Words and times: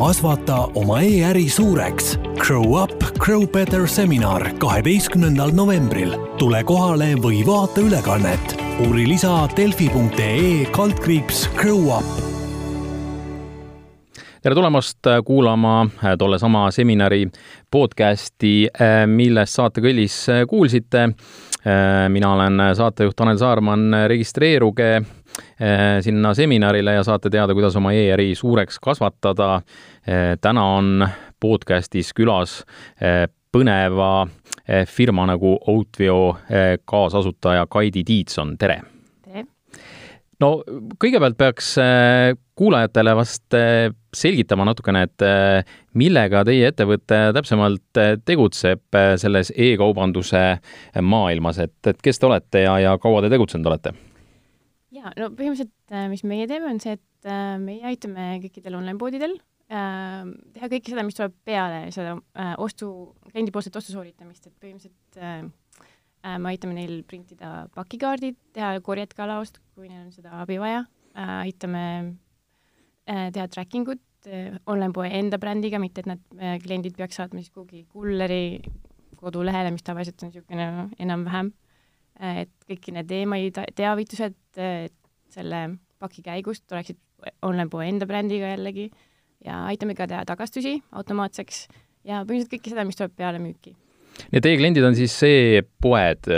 kasvata 0.00 0.56
oma 0.80 1.02
e-äri 1.04 1.48
suureks. 1.52 2.14
Grow 2.40 2.72
up, 2.82 3.04
grow 3.18 3.44
better 3.46 3.86
seminar 3.88 4.48
kaheteistkümnendal 4.58 5.52
novembril. 5.52 6.14
tule 6.38 6.62
kohale 6.64 7.14
või 7.20 7.42
vaata 7.46 7.84
ülekannet. 7.84 8.56
uuri 8.86 9.04
lisa 9.08 9.48
delfi.ee 9.56 10.64
kaldkriips 10.72 11.48
Grow 11.54 11.92
up 11.98 12.30
tere 14.42 14.54
tulemast 14.54 15.04
kuulama 15.24 15.86
tollesama 16.18 16.70
seminari 16.70 17.26
podcasti, 17.70 18.68
millest 19.06 19.52
saatekõllis 19.52 20.16
kuulsite. 20.48 21.10
Mina 22.08 22.32
olen 22.32 22.62
saatejuht 22.74 23.16
Tanel 23.16 23.36
Saarman, 23.36 23.90
registreeruge 24.08 25.02
Eh, 25.60 26.02
sinna 26.02 26.34
seminarile 26.34 26.94
ja 26.94 27.04
saate 27.04 27.30
teada, 27.30 27.54
kuidas 27.54 27.76
oma 27.76 27.92
e-äri 27.92 28.32
suureks 28.34 28.78
kasvatada. 28.82 29.60
Eh, 30.06 30.36
täna 30.40 30.64
on 30.76 31.08
podcastis 31.40 32.12
külas 32.16 32.60
põneva 33.50 34.28
firma 34.86 35.24
nagu 35.26 35.54
Outveo 35.72 36.36
kaasasutaja 36.84 37.64
Kaidi 37.70 38.02
Tiitson, 38.04 38.52
tere! 38.60 38.76
tere! 39.24 39.46
no 40.40 40.50
kõigepealt 41.00 41.38
peaks 41.40 41.72
kuulajatele 42.60 43.14
vast 43.16 43.56
selgitama 44.16 44.64
natukene, 44.66 45.04
et 45.06 45.24
millega 45.94 46.42
teie 46.48 46.70
ettevõte 46.72 47.18
täpsemalt 47.36 48.00
tegutseb 48.26 49.00
selles 49.22 49.52
e-kaubanduse 49.54 50.44
maailmas, 51.02 51.60
et, 51.62 51.78
et 51.86 52.02
kes 52.02 52.18
te 52.18 52.30
olete 52.30 52.64
ja, 52.66 52.78
ja 52.82 52.96
kaua 52.98 53.22
te 53.22 53.30
tegutsenud 53.32 53.70
olete? 53.70 53.94
jaa, 54.94 55.12
no 55.18 55.30
põhimõtteliselt, 55.34 55.72
äh, 55.92 56.08
mis 56.12 56.24
meie 56.26 56.46
teeme, 56.50 56.70
on 56.72 56.80
see, 56.82 56.96
et 56.98 57.28
äh, 57.30 57.54
meie 57.62 57.84
aitame 57.90 58.32
kõikidel 58.44 58.78
online-poodidel 58.80 59.36
äh, 59.36 60.30
teha 60.56 60.70
kõike 60.72 60.92
seda, 60.92 61.04
mis 61.06 61.18
tuleb 61.18 61.36
peale 61.46 61.82
seda 61.94 62.16
ostu, 62.62 62.90
kliendipoolset 63.30 63.76
ostu 63.80 63.94
sooritamist, 63.94 64.48
et 64.48 64.56
põhimõtteliselt 64.62 65.58
me 66.20 66.50
aitame 66.50 66.74
neil 66.76 66.98
printida 67.08 67.64
pakikaardid, 67.72 68.36
teha 68.52 68.74
korjet 68.84 69.14
kalaost, 69.16 69.56
kui 69.72 69.88
neil 69.88 70.02
on 70.02 70.10
seda 70.12 70.34
abi 70.42 70.58
vaja, 70.60 70.82
aitame 71.16 71.84
teha 73.10 73.48
tracking 73.50 73.88
ut 73.90 74.30
online-poe 74.68 75.08
enda 75.16 75.38
brändiga, 75.40 75.80
mitte 75.80 76.02
et 76.02 76.10
nad 76.10 76.20
kliendid 76.62 76.94
peaks 76.98 77.16
saatma 77.16 77.40
siis 77.40 77.50
kuhugi 77.54 77.86
kulleri 77.88 78.60
kodulehele, 79.20 79.72
mis 79.72 79.84
tavaliselt 79.84 80.22
on 80.22 80.30
niisugune 80.30 80.66
enam-vähem 81.00 81.50
et 82.20 82.50
kõiki 82.68 82.94
need 82.94 83.12
emaili 83.16 83.52
teavitused 83.52 84.36
selle 85.30 85.60
paki 86.00 86.24
käigust 86.24 86.72
oleksid 86.72 86.98
online-poe 87.44 87.86
enda 87.88 88.08
brändiga 88.08 88.54
jällegi 88.54 88.88
ja 89.44 89.64
aitame 89.68 89.96
ka 89.96 90.08
teha 90.08 90.24
tagastusi 90.28 90.78
automaatseks 90.96 91.62
ja 92.08 92.22
põhimõtteliselt 92.24 92.52
kõike 92.54 92.72
seda, 92.72 92.84
mis 92.88 92.98
tuleb 92.98 93.14
peale 93.16 93.40
müüki. 93.42 93.74
et 94.32 94.42
teie 94.44 94.58
kliendid 94.60 94.84
on 94.84 94.96
siis 94.96 95.14
e-poed, 95.26 96.28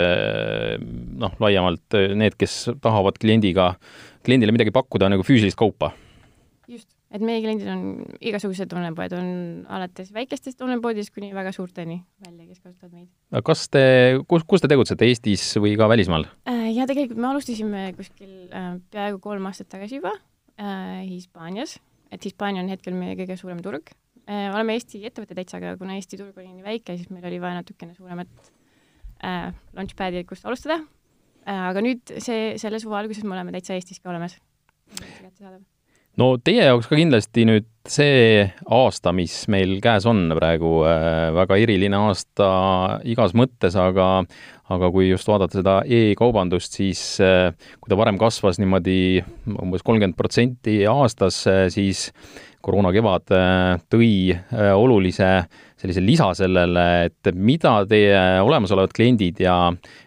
noh, 1.19 1.35
laiemalt 1.43 1.99
need, 2.15 2.37
kes 2.39 2.57
tahavad 2.83 3.19
kliendiga, 3.19 3.73
kliendile 4.23 4.55
midagi 4.55 4.75
pakkuda 4.75 5.11
nagu 5.11 5.25
füüsilist 5.27 5.59
kaupa? 5.59 5.93
Et 7.13 7.21
meie 7.21 7.41
kliendid 7.43 7.69
on 7.69 7.81
igasugused 8.25 8.73
online-poed, 8.73 9.13
on 9.17 9.27
alates 9.75 10.09
väikestest 10.15 10.61
online-poodidest 10.65 11.13
kuni 11.13 11.29
väga 11.35 11.53
suurteni 11.55 11.99
välja, 12.25 12.45
kes 12.47 12.61
kasutavad 12.63 12.93
meid. 12.95 13.09
kas 13.45 13.65
te, 13.73 13.83
kus, 14.29 14.45
kus 14.49 14.63
te 14.63 14.69
tegutsete, 14.71 15.09
Eestis 15.09 15.45
või 15.61 15.75
ka 15.79 15.87
välismaal? 15.91 16.25
Äh, 16.49 16.71
ja 16.73 16.87
tegelikult 16.89 17.21
me 17.21 17.29
alustasime 17.29 17.83
kuskil 17.97 18.31
äh, 18.49 18.71
peaaegu 18.93 19.21
kolm 19.23 19.45
aastat 19.49 19.69
tagasi 19.75 19.99
juba 20.01 20.15
äh, 20.15 21.03
Hispaanias, 21.05 21.77
et 22.13 22.25
Hispaania 22.25 22.65
on 22.65 22.71
hetkel 22.73 22.97
meie 22.97 23.17
kõige 23.19 23.37
suurem 23.39 23.61
turg. 23.65 23.93
Oleme 24.23 24.77
Eesti 24.77 25.01
ettevõte 25.03 25.35
täitsa, 25.35 25.57
aga 25.59 25.73
kuna 25.75 25.97
Eesti 25.97 26.15
turg 26.15 26.37
oli 26.39 26.47
nii 26.47 26.63
väike, 26.63 26.95
siis 26.95 27.09
meil 27.11 27.25
oli 27.27 27.41
vaja 27.43 27.57
natukene 27.57 27.91
suuremat 27.91 28.47
launchpad'i, 29.75 30.23
kust 30.29 30.47
alustada. 30.47 30.79
Aga 31.43 31.83
nüüd 31.83 32.15
see, 32.23 32.53
selle 32.61 32.79
suve 32.79 32.95
alguses 33.01 33.27
me 33.27 33.35
oleme 33.35 33.51
täitsa 33.57 33.75
Eestis 33.75 33.99
ka 33.99 34.13
olemas 34.13 34.39
no 36.21 36.33
teie 36.43 36.67
jaoks 36.67 36.89
ka 36.89 36.99
kindlasti 36.99 37.45
nüüd 37.49 37.69
see 37.89 38.45
aasta, 38.71 39.11
mis 39.15 39.33
meil 39.51 39.75
käes 39.83 40.05
on 40.07 40.29
praegu, 40.37 40.83
äh, 40.87 41.33
väga 41.35 41.57
eriline 41.59 41.99
aasta 41.99 42.49
igas 43.03 43.35
mõttes, 43.35 43.75
aga 43.75 44.23
aga 44.75 44.89
kui 44.93 45.09
just 45.09 45.29
vaadata 45.29 45.59
seda 45.59 45.75
e-kaubandust, 45.85 46.79
siis 46.79 47.01
äh, 47.23 47.51
kui 47.79 47.91
ta 47.91 47.99
varem 47.99 48.19
kasvas 48.21 48.59
niimoodi 48.61 48.97
umbes 49.53 49.85
kolmkümmend 49.85 50.17
protsenti 50.19 50.81
aastas, 50.89 51.43
äh, 51.49 51.67
siis 51.73 52.09
koroona 52.63 52.93
kevad 52.95 53.27
tõi 53.91 54.11
olulise 54.71 55.25
sellise 55.81 55.99
lisa 55.99 56.29
sellele, 56.37 56.85
et 57.09 57.33
mida 57.35 57.73
teie 57.91 58.21
olemasolevad 58.39 58.93
kliendid 58.95 59.41
ja 59.43 59.57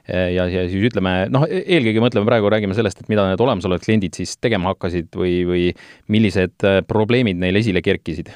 ja, 0.08 0.46
ja 0.48 0.64
siis 0.64 0.88
ütleme, 0.88 1.26
noh, 1.28 1.44
eelkõige 1.44 2.00
mõtleme 2.00 2.24
praegu, 2.24 2.48
räägime 2.48 2.78
sellest, 2.78 3.04
et 3.04 3.12
mida 3.12 3.28
need 3.28 3.44
olemasolevad 3.44 3.84
kliendid 3.84 4.16
siis 4.16 4.38
tegema 4.40 4.72
hakkasid 4.72 5.12
või, 5.20 5.36
või 5.44 5.68
millised 6.08 6.64
probleemid 6.88 7.44
neil 7.44 7.60
esile 7.60 7.84
kerkisid? 7.84 8.32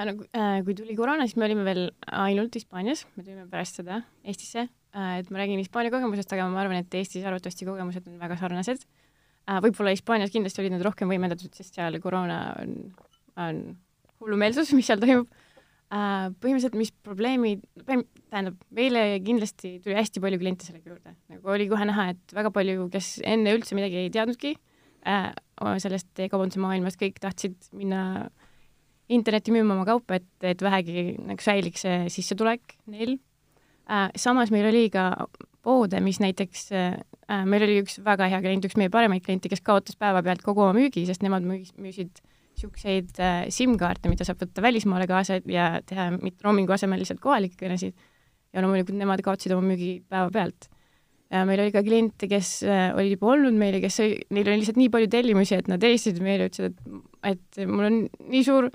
ja 0.00 0.06
no 0.06 0.16
äh, 0.36 0.60
kui 0.64 0.76
tuli 0.78 0.96
koroona, 0.98 1.26
siis 1.28 1.38
me 1.40 1.46
olime 1.48 1.64
veel 1.66 1.88
ainult 2.06 2.56
Hispaanias, 2.56 3.06
me 3.16 3.24
tulime 3.24 3.46
pärast 3.50 3.80
seda 3.80 4.02
Eestisse 4.24 4.64
äh,, 4.64 4.70
et 4.94 5.28
ma 5.30 5.38
räägin 5.38 5.60
Hispaania 5.60 5.92
kogemusest, 5.92 6.32
aga 6.34 6.48
ma 6.50 6.64
arvan, 6.64 6.80
et 6.82 6.94
Eestis 6.98 7.26
arvatavasti 7.26 7.68
kogemused 7.68 8.08
on 8.10 8.16
väga 8.18 8.38
sarnased 8.40 8.82
äh,. 8.82 9.60
võib-olla 9.62 9.94
Hispaanias 9.94 10.32
kindlasti 10.34 10.64
olid 10.64 10.74
nad 10.74 10.82
rohkem 10.86 11.10
võimendatud, 11.10 11.52
sest 11.54 11.78
seal 11.78 11.98
koroona 12.02 12.40
on, 12.58 12.74
on 13.38 13.62
hullumeelsus, 14.20 14.72
mis 14.74 14.90
seal 14.90 15.02
toimub 15.02 15.30
äh,. 15.30 16.26
põhimõtteliselt, 16.42 16.78
mis 16.80 16.90
probleemid, 17.06 17.62
tähendab, 17.86 18.58
meile 18.74 19.04
kindlasti 19.26 19.76
tuli 19.84 19.98
hästi 19.98 20.24
palju 20.26 20.42
kliente 20.42 20.66
sellega 20.66 20.94
juurde, 20.94 21.14
nagu 21.36 21.54
oli 21.54 21.70
kohe 21.70 21.86
näha, 21.92 22.10
et 22.16 22.36
väga 22.36 22.52
palju, 22.58 22.90
kes 22.90 23.14
enne 23.30 23.54
üldse 23.54 23.78
midagi 23.78 24.02
ei 24.02 24.12
teadnudki 24.14 24.56
äh,, 25.06 25.30
sellest 25.86 26.26
e-kaubanduse 26.26 26.62
maailmast, 26.62 26.98
kõik 26.98 27.22
tahtsid 27.22 27.70
minna 27.78 28.26
internetti 29.10 29.54
müüma 29.54 29.78
oma 29.78 29.86
kaupa, 29.86 30.18
et, 30.18 30.30
et 30.46 30.62
vähegi 30.62 31.12
nagu 31.22 31.42
säiliks 31.42 31.86
see 31.86 32.06
sissetulek 32.18 32.80
neil 32.90 33.20
äh,. 33.20 33.29
Samas 34.18 34.52
meil 34.54 34.68
oli 34.70 34.88
ka 34.92 35.10
poode, 35.64 36.00
mis 36.04 36.20
näiteks 36.22 36.66
äh,, 36.72 37.44
meil 37.48 37.64
oli 37.66 37.80
üks 37.82 38.00
väga 38.04 38.28
hea 38.32 38.40
klient, 38.42 38.66
üks 38.66 38.78
meie 38.80 38.92
paremaid 38.92 39.24
kliente, 39.26 39.50
kes 39.52 39.62
kaotas 39.64 39.98
päevapealt 40.00 40.44
kogu 40.44 40.64
oma 40.64 40.74
müügi, 40.76 41.04
sest 41.08 41.24
nemad 41.26 41.46
müüs, 41.46 41.72
müüsid 41.80 42.22
niisuguseid 42.56 43.20
äh, 43.22 43.46
SIM-kaarte, 43.52 44.10
mida 44.12 44.26
saab 44.26 44.42
võtta 44.42 44.64
välismaale 44.64 45.06
kaasa 45.10 45.40
ja 45.48 45.72
teha 45.86 46.10
mitte 46.16 46.44
roamingu 46.44 46.74
asemel 46.76 47.00
lihtsalt 47.00 47.22
kohalikke 47.22 47.60
kõnesid. 47.62 47.96
ja 48.50 48.62
loomulikult 48.64 48.98
nemad 48.98 49.22
kaotasid 49.22 49.54
oma 49.54 49.62
müügi 49.68 50.00
päevapealt. 50.10 50.68
meil 51.46 51.60
oli 51.62 51.72
ka 51.72 51.84
kliente, 51.86 52.26
kes 52.28 52.62
äh, 52.66 52.90
olid 52.96 53.14
juba 53.14 53.34
olnud 53.36 53.54
meile, 53.54 53.80
kes, 53.80 54.00
neil 54.34 54.48
oli 54.48 54.62
lihtsalt 54.62 54.80
nii 54.80 54.90
palju 54.90 55.10
tellimusi, 55.12 55.60
et 55.60 55.68
nad 55.70 55.82
helistasid 55.82 56.22
meile, 56.24 56.48
ütlesid, 56.50 56.74
et, 56.74 57.36
et 57.36 57.68
mul 57.70 57.86
on 57.86 58.00
nii 58.32 58.42
suur, 58.44 58.70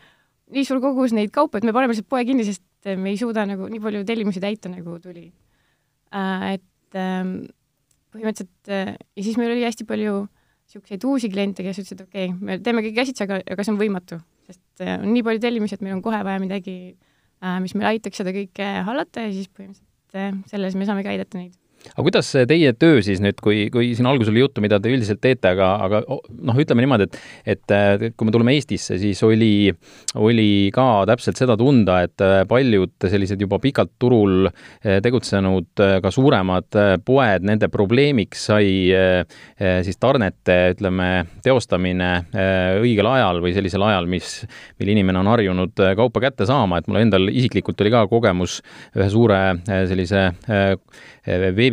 nii 0.56 0.64
suur 0.66 0.80
kogus 0.84 1.14
neid 1.18 1.34
kaupu, 1.36 1.60
et 1.60 1.68
me 1.68 1.76
paneme 1.76 1.92
lihtsalt 1.92 2.08
poe 2.10 2.24
kinni, 2.26 2.48
sest 2.48 2.64
me 3.00 3.12
ei 3.14 3.20
suuda 3.20 3.46
nagu 3.50 3.70
nii 3.72 3.82
palju 3.84 4.04
tellimusi 4.08 4.44
täita, 4.44 4.72
nagu 4.72 4.98
tuli 5.04 5.28
äh,. 6.14 6.56
et 6.56 7.00
äh, 7.00 7.24
põhimõtteliselt 8.14 8.72
äh, 8.72 8.94
ja 8.96 9.26
siis 9.26 9.40
meil 9.42 9.56
oli 9.56 9.66
hästi 9.66 9.88
palju 9.90 10.24
niisuguseid 10.66 11.04
uusi 11.06 11.30
kliente, 11.30 11.66
kes 11.66 11.82
ütlesid, 11.82 12.06
okei 12.08 12.30
okay,, 12.32 12.40
me 12.42 12.60
teeme 12.64 12.86
kõik 12.86 12.96
käsitsi, 13.02 13.26
aga, 13.28 13.42
aga 13.54 13.66
see 13.66 13.76
on 13.76 13.82
võimatu, 13.82 14.22
sest 14.48 14.86
äh, 14.86 14.96
on 15.00 15.12
nii 15.14 15.26
palju 15.26 15.44
tellimusi, 15.44 15.78
et 15.78 15.86
meil 15.86 15.98
on 15.98 16.06
kohe 16.06 16.22
vaja 16.26 16.42
midagi, 16.42 16.96
mis 17.62 17.76
meil 17.76 17.92
aitaks 17.92 18.18
seda 18.18 18.32
kõike 18.34 18.66
hallata 18.88 19.28
ja 19.28 19.34
siis 19.36 19.52
põhimõtteliselt 19.54 20.50
selles 20.50 20.78
me 20.80 20.86
saamegi 20.88 21.12
aidata 21.12 21.38
neid 21.38 21.54
aga 21.94 22.08
kuidas 22.08 22.32
teie 22.50 22.74
töö 22.80 23.02
siis 23.06 23.22
nüüd, 23.24 23.40
kui, 23.44 23.68
kui 23.74 23.94
siin 23.98 24.10
alguses 24.10 24.34
oli 24.34 24.44
juttu, 24.44 24.64
mida 24.64 24.80
te 24.82 24.92
üldiselt 24.92 25.22
teete, 25.24 25.54
aga, 25.56 25.72
aga 25.86 26.04
noh, 26.06 26.62
ütleme 26.62 26.86
niimoodi, 26.86 27.10
et 27.46 27.66
et 27.66 28.14
kui 28.16 28.28
me 28.28 28.34
tuleme 28.34 28.56
Eestisse, 28.56 28.98
siis 29.02 29.22
oli, 29.26 29.70
oli 30.20 30.70
ka 30.76 31.06
täpselt 31.10 31.40
seda 31.40 31.56
tunda, 31.60 32.02
et 32.06 32.24
paljud 32.50 33.08
sellised 33.10 33.42
juba 33.42 33.60
pikalt 33.64 33.96
turul 34.02 34.48
eh, 34.48 35.00
tegutsenud 35.04 35.84
eh, 35.84 35.96
ka 36.04 36.12
suuremad 36.14 36.80
eh, 36.80 36.92
poed, 37.06 37.46
nende 37.48 37.70
probleemiks 37.74 38.46
sai 38.50 38.68
siis 39.86 39.98
tarnete, 40.02 40.56
ütleme, 40.76 41.08
teostamine 41.44 42.10
õigel 42.82 43.08
ajal 43.10 43.40
või 43.44 43.54
sellisel 43.56 43.84
ajal, 43.88 44.08
mis, 44.10 44.42
mil 44.82 44.92
inimene 44.94 45.22
on 45.22 45.30
harjunud 45.32 45.84
kaupa 45.98 46.22
kätte 46.28 46.48
saama, 46.48 46.80
et 46.80 46.90
mul 46.90 47.00
endal 47.02 47.30
isiklikult 47.32 47.82
oli 47.82 47.94
ka 47.94 48.04
kogemus 48.12 48.60
ühe 48.98 49.08
suure 49.12 49.40
sellise 49.66 50.28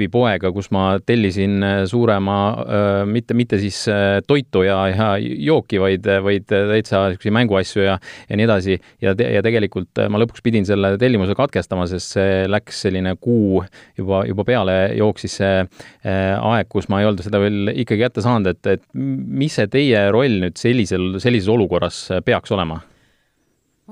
veebipoega, 0.02 0.50
kus 0.54 0.70
ma 0.74 0.98
tellisin 1.06 1.62
äh, 1.62 1.82
suurema, 1.88 2.38
äh, 2.62 3.06
mitte, 3.08 3.34
mitte 3.34 3.58
siis 3.60 3.84
äh, 3.90 4.20
toitu 4.26 4.64
ja, 4.66 4.78
ja 4.90 5.08
jooki, 5.18 5.80
vaid, 5.80 6.06
vaid 6.24 6.46
täitsa 6.48 7.06
niisuguseid 7.12 7.36
mänguasju 7.36 7.86
ja, 7.86 7.98
ja 8.28 8.38
nii 8.38 8.46
edasi. 8.46 8.78
ja, 9.02 9.14
ja 9.14 9.42
tegelikult 9.44 10.02
ma 10.10 10.20
lõpuks 10.22 10.42
pidin 10.44 10.66
selle 10.68 10.94
tellimuse 11.00 11.36
katkestama, 11.38 11.86
sest 11.90 12.16
see 12.16 12.44
läks 12.50 12.82
selline 12.86 13.14
kuu 13.20 13.62
juba, 13.98 14.24
juba 14.28 14.46
peale 14.48 14.76
jooksis 14.98 15.38
see 15.40 15.64
aeg, 16.04 16.68
kus 16.72 16.88
ma 16.92 17.02
ei 17.02 17.08
olnud 17.08 17.24
seda 17.24 17.40
veel 17.42 17.72
ikkagi 17.74 18.02
kätte 18.04 18.24
saanud, 18.24 18.52
et, 18.52 18.72
et 18.78 18.86
mis 18.94 19.54
see 19.54 19.68
teie 19.72 20.06
roll 20.12 20.40
nüüd 20.46 20.58
sellisel, 20.60 21.16
sellises 21.22 21.50
olukorras 21.52 22.04
peaks 22.26 22.52
olema? 22.54 22.82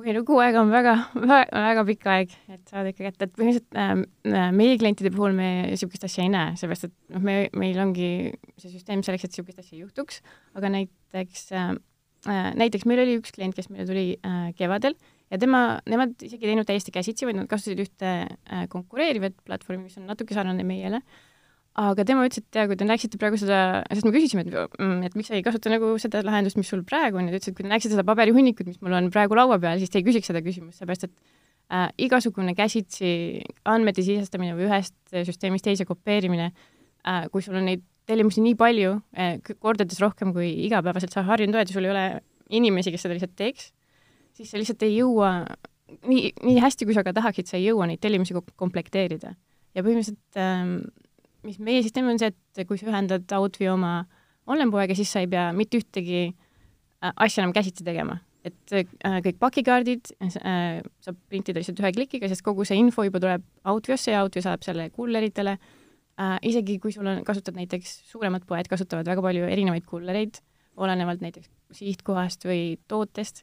Okei 0.00 0.11
okay,, 0.11 0.17
no 0.17 0.25
kuu 0.29 0.41
aega 0.43 0.62
on 0.64 0.73
väga, 0.73 0.94
väga, 1.14 1.44
väga 1.67 1.85
pikk 1.91 2.08
aeg, 2.14 2.32
et 2.55 2.73
saada 2.73 2.93
ikka 2.93 3.06
kätte, 3.06 3.29
et 3.29 3.37
põhimõtteliselt 3.37 4.35
äh, 4.35 4.50
meie 4.56 4.79
klientide 4.81 5.12
puhul 5.14 5.37
me 5.37 5.50
niisugust 5.69 6.06
asja 6.08 6.25
ei 6.25 6.32
näe, 6.32 6.56
sellepärast 6.61 6.88
et 6.88 6.97
noh, 7.12 7.23
me, 7.26 7.37
meil 7.61 7.79
ongi 7.85 8.11
see 8.56 8.73
süsteem 8.73 9.05
selleks, 9.06 9.29
et 9.29 9.37
niisugust 9.37 9.62
asja 9.62 9.76
ei 9.76 9.85
juhtuks, 9.85 10.23
aga 10.58 10.73
näiteks 10.76 11.47
äh, 11.56 11.73
äh, 12.29 12.50
näiteks 12.61 12.88
meil 12.88 13.05
oli 13.05 13.19
üks 13.20 13.35
klient, 13.37 13.56
kes 13.58 13.70
meile 13.73 13.88
tuli 13.88 14.06
äh, 14.17 14.50
kevadel 14.58 14.97
ja 15.31 15.41
tema, 15.41 15.64
nemad 15.91 16.17
isegi 16.26 16.46
ei 16.46 16.55
teinud 16.55 16.69
täiesti 16.69 16.94
käsitsi, 16.94 17.29
vaid 17.29 17.38
nad 17.38 17.50
kasutasid 17.50 17.85
ühte 17.85 18.14
äh, 18.26 18.64
konkureerivat 18.73 19.37
platvormi, 19.46 19.87
mis 19.88 19.99
on 20.00 20.08
natuke 20.11 20.37
sarnane 20.37 20.67
meiele. 20.67 21.03
äh,, 21.05 21.30
aga 21.81 22.05
tema 22.06 22.25
ütles, 22.27 22.43
et 22.43 22.53
tea, 22.55 22.67
kui 22.69 22.77
te 22.79 22.87
näeksite 22.87 23.19
praegu 23.21 23.38
seda, 23.41 23.81
sest 23.88 24.06
me 24.06 24.12
küsisime, 24.15 24.44
et, 24.47 24.55
mm, 24.79 25.05
et 25.09 25.17
miks 25.19 25.31
sa 25.31 25.37
ei 25.38 25.44
kasuta 25.47 25.73
nagu 25.73 25.93
seda 26.03 26.23
lahendust, 26.27 26.59
mis 26.61 26.69
sul 26.71 26.82
praegu 26.87 27.21
on, 27.21 27.29
ja 27.29 27.35
ta 27.35 27.41
ütles, 27.41 27.53
et 27.53 27.56
kui 27.56 27.67
te 27.67 27.71
näeksite 27.73 27.94
seda 27.94 28.06
paberihunnikut, 28.09 28.69
mis 28.69 28.81
mul 28.85 28.97
on 28.99 29.11
praegu 29.15 29.38
laua 29.38 29.59
peal, 29.62 29.81
siis 29.81 29.93
te 29.93 30.00
ei 30.00 30.06
küsiks 30.06 30.31
seda 30.31 30.43
küsimust, 30.44 30.81
sellepärast 30.81 31.09
et 31.09 31.15
äh, 31.73 31.87
igasugune 32.06 32.55
käsitsi 32.59 33.12
andmete 33.71 34.05
sisestamine 34.06 34.56
või 34.59 34.69
ühest 34.69 34.97
süsteemist 35.15 35.69
teise 35.69 35.87
kopeerimine 35.88 36.50
äh,, 36.50 37.29
kui 37.32 37.44
sul 37.47 37.59
on 37.61 37.69
neid 37.71 37.87
tellimusi 38.11 38.44
nii 38.44 38.56
palju 38.61 38.97
äh,, 39.17 39.37
kordades 39.62 40.00
rohkem, 40.03 40.35
kui 40.37 40.50
igapäevaselt 40.67 41.15
sa 41.15 41.25
harjunud 41.29 41.56
oled 41.56 41.71
ja 41.71 41.77
sul 41.77 41.87
ei 41.87 41.94
ole 41.94 42.06
inimesi, 42.61 42.93
kes 42.93 43.06
seda 43.06 43.17
lihtsalt 43.17 43.37
teeks, 43.38 43.71
siis 44.37 44.50
sa 44.50 44.61
lihtsalt 44.61 44.82
ei 44.87 44.97
jõua, 44.99 45.37
nii, 46.11 46.32
nii 46.44 46.59
hästi, 46.62 46.88
kui 46.88 46.97
sa 46.97 47.05
ka 47.06 47.15
tahaksid, 47.17 47.50
sa 47.50 47.59
ei 47.61 47.69
jõua 47.69 47.87
neid 47.91 48.03
tellimusi 48.03 48.35
komplekteerida. 48.59 49.37
ja 49.71 49.85
põhimõtteliselt 49.87 50.41
ähm, 50.43 50.75
mis 51.46 51.60
meie 51.62 51.82
süsteem 51.84 52.08
on 52.10 52.19
see, 52.20 52.32
et 52.32 52.69
kui 52.69 52.78
sa 52.81 52.88
ühendad 52.90 53.31
Outfi 53.38 53.69
oma 53.70 54.00
online-poega, 54.50 54.96
siis 54.98 55.12
sa 55.12 55.22
ei 55.25 55.31
pea 55.31 55.50
mitte 55.56 55.81
ühtegi 55.81 56.25
äh, 56.31 57.12
asja 57.14 57.44
enam 57.44 57.54
käsitsi 57.56 57.87
tegema. 57.87 58.20
et 58.40 58.72
äh, 58.72 59.19
kõik 59.20 59.37
pakikaardid 59.37 60.14
äh, 60.25 60.31
saab 61.04 61.16
printida 61.28 61.60
lihtsalt 61.60 61.82
ühe 61.82 61.90
klikiga, 61.92 62.28
sest 62.31 62.40
kogu 62.40 62.64
see 62.64 62.78
info 62.81 63.04
juba 63.04 63.20
tuleb 63.20 63.44
Outviosse 63.69 64.14
ja 64.14 64.22
Outvio 64.25 64.40
saab 64.44 64.64
selle 64.64 64.88
kulleritele 64.94 65.58
isegi 66.44 66.75
kui 66.81 66.92
sul 66.92 67.06
on, 67.08 67.22
kasutad 67.25 67.56
näiteks, 67.56 67.93
suuremad 68.10 68.43
poed 68.48 68.66
kasutavad 68.69 69.08
väga 69.08 69.22
palju 69.25 69.46
erinevaid 69.48 69.86
kullereid, 69.88 70.40
olenevalt 70.76 71.22
näiteks 71.25 71.48
sihtkohast 71.78 72.44
või 72.44 72.75
tootest 72.93 73.40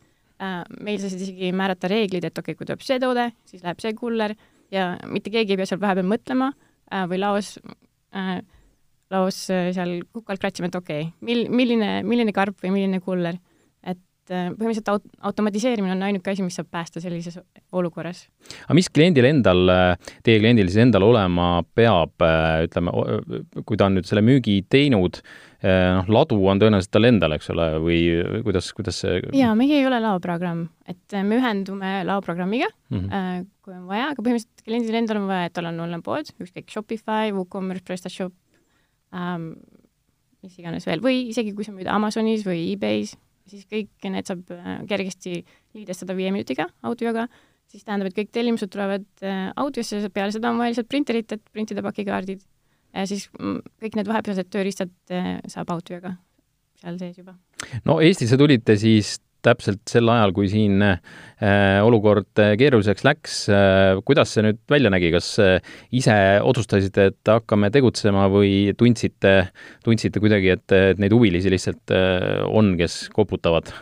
meil 0.86 1.00
sa 1.02 1.10
saad 1.10 1.24
isegi 1.26 1.50
määrata 1.58 1.90
reeglid, 1.90 2.28
et 2.28 2.38
okei 2.38 2.54
okay,, 2.54 2.60
kui 2.60 2.70
tuleb 2.70 2.84
see 2.86 3.00
toode, 3.02 3.32
siis 3.50 3.64
läheb 3.66 3.82
see 3.82 3.96
kuller 3.98 4.36
ja 4.74 4.92
mitte 5.10 5.34
keegi 5.34 5.56
ei 5.56 5.62
pea 5.62 5.70
seal 5.70 5.82
vahepeal 5.82 6.06
mõtlema 6.06 6.52
või 7.10 7.18
laos 7.22 7.56
laos 9.14 9.40
äh, 9.54 9.72
seal 9.76 10.02
kukalt 10.14 10.42
kratsime, 10.42 10.72
et 10.72 10.80
okei 10.80 11.08
okay,, 11.08 11.14
mil-, 11.26 11.48
milline, 11.54 11.92
milline 12.08 12.34
karp 12.36 12.60
või 12.64 12.74
milline 12.76 13.02
kuller. 13.04 13.40
Äh, 14.34 14.50
põhimõtteliselt 14.54 14.92
aut-, 14.92 15.10
automatiseerimine 15.30 15.94
on 15.96 16.06
ainuke 16.08 16.32
asi, 16.32 16.46
mis 16.46 16.58
saab 16.60 16.70
päästa 16.74 17.02
sellises 17.04 17.40
olukorras. 17.76 18.26
aga 18.66 18.78
mis 18.78 18.90
kliendil 18.94 19.28
endal, 19.30 19.64
äh, 19.72 20.14
teie 20.26 20.40
kliendil 20.42 20.70
siis 20.72 20.82
endal 20.86 21.06
olema 21.08 21.62
peab, 21.78 22.16
ütleme, 22.68 22.94
kui 23.68 23.80
ta 23.80 23.88
on 23.88 23.98
nüüd 23.98 24.10
selle 24.10 24.24
müügi 24.26 24.60
teinud, 24.72 25.22
noh, 25.64 26.10
ladu 26.14 26.38
on 26.52 26.60
tõenäoliselt 26.62 26.92
tal 26.94 27.08
endal, 27.10 27.34
eks 27.34 27.50
ole, 27.50 27.70
või 27.82 28.02
kuidas, 28.46 28.70
kuidas 28.78 29.00
see 29.02 29.22
jaa, 29.40 29.56
meie 29.58 29.80
ei 29.80 29.88
ole 29.90 29.98
laoprogramm, 30.04 30.68
et 30.86 31.18
me 31.26 31.40
ühendume 31.40 31.94
laoprogrammiga 32.06 32.68
mm, 32.70 33.00
-hmm. 33.00 33.48
kui 33.66 33.74
on 33.74 33.88
vaja, 33.90 34.12
aga 34.14 34.22
põhimõtteliselt 34.22 34.68
kliendil 34.68 35.00
endal 35.02 35.22
on 35.24 35.32
vaja, 35.32 35.50
et 35.50 35.58
tal 35.58 35.72
on 35.72 35.80
online 35.88 36.06
pood, 36.06 36.30
ükskõik 36.38 36.70
Shopify, 36.70 37.34
WooCommerce, 37.34 37.86
PrestaShop 37.90 38.36
ähm,, 39.18 39.56
mis 40.46 40.58
iganes 40.62 40.86
veel, 40.88 41.02
või 41.04 41.28
isegi 41.32 41.54
kui 41.58 41.66
sa 41.66 41.74
müüd 41.76 41.90
Amazonis 41.92 42.46
või 42.48 42.68
e-Bay's, 42.74 43.16
siis 43.52 43.68
kõik 43.70 44.10
need 44.12 44.28
saab 44.30 44.52
äh, 44.56 44.74
kergesti 44.90 45.40
liidestada 45.78 46.16
viie 46.18 46.34
minutiga 46.36 46.68
audioga, 46.88 47.28
siis 47.72 47.84
tähendab, 47.88 48.12
et 48.12 48.20
kõik 48.22 48.32
tellimused 48.36 48.72
tulevad 48.74 49.08
äh, 49.24 49.50
audiosse, 49.56 50.04
peale 50.14 50.36
seda 50.36 50.52
on 50.52 50.62
vaja 50.62 50.76
lihtsalt 50.76 50.92
printerit, 50.92 51.36
et 51.36 51.44
printida 51.52 51.84
pakikaardid 51.86 52.46
siis 53.06 53.28
mm, 53.36 53.60
kõik 53.84 54.00
need 54.00 54.10
vahepealsed 54.10 54.50
tööriistad 54.54 54.94
äh, 55.14 55.38
saab 55.52 55.72
audioga 55.76 56.16
seal 56.82 56.98
sees 57.02 57.18
juba. 57.20 57.36
no 57.86 58.00
Eestisse 58.06 58.38
tulite 58.40 58.78
siis 58.80 59.18
täpselt 59.48 59.84
sel 59.90 60.10
ajal, 60.12 60.34
kui 60.36 60.50
siin 60.52 60.84
äh, 60.84 61.00
olukord 61.86 62.42
äh, 62.44 62.54
keeruliseks 62.60 63.06
läks 63.08 63.40
äh,. 63.50 64.02
kuidas 64.08 64.36
see 64.36 64.46
nüüd 64.46 64.62
välja 64.72 64.92
nägi, 64.94 65.12
kas 65.16 65.34
äh, 65.44 65.58
ise 65.96 66.16
otsustasite, 66.46 67.10
et 67.12 67.34
hakkame 67.34 67.72
tegutsema 67.74 68.28
või 68.34 68.74
tundsite, 68.78 69.36
tundsite 69.86 70.24
kuidagi, 70.24 70.56
et, 70.58 70.78
et 70.94 71.04
neid 71.04 71.16
huvilisi 71.16 71.52
lihtsalt 71.54 71.96
äh, 71.96 72.42
on, 72.48 72.76
kes 72.80 73.06
koputavad? 73.16 73.74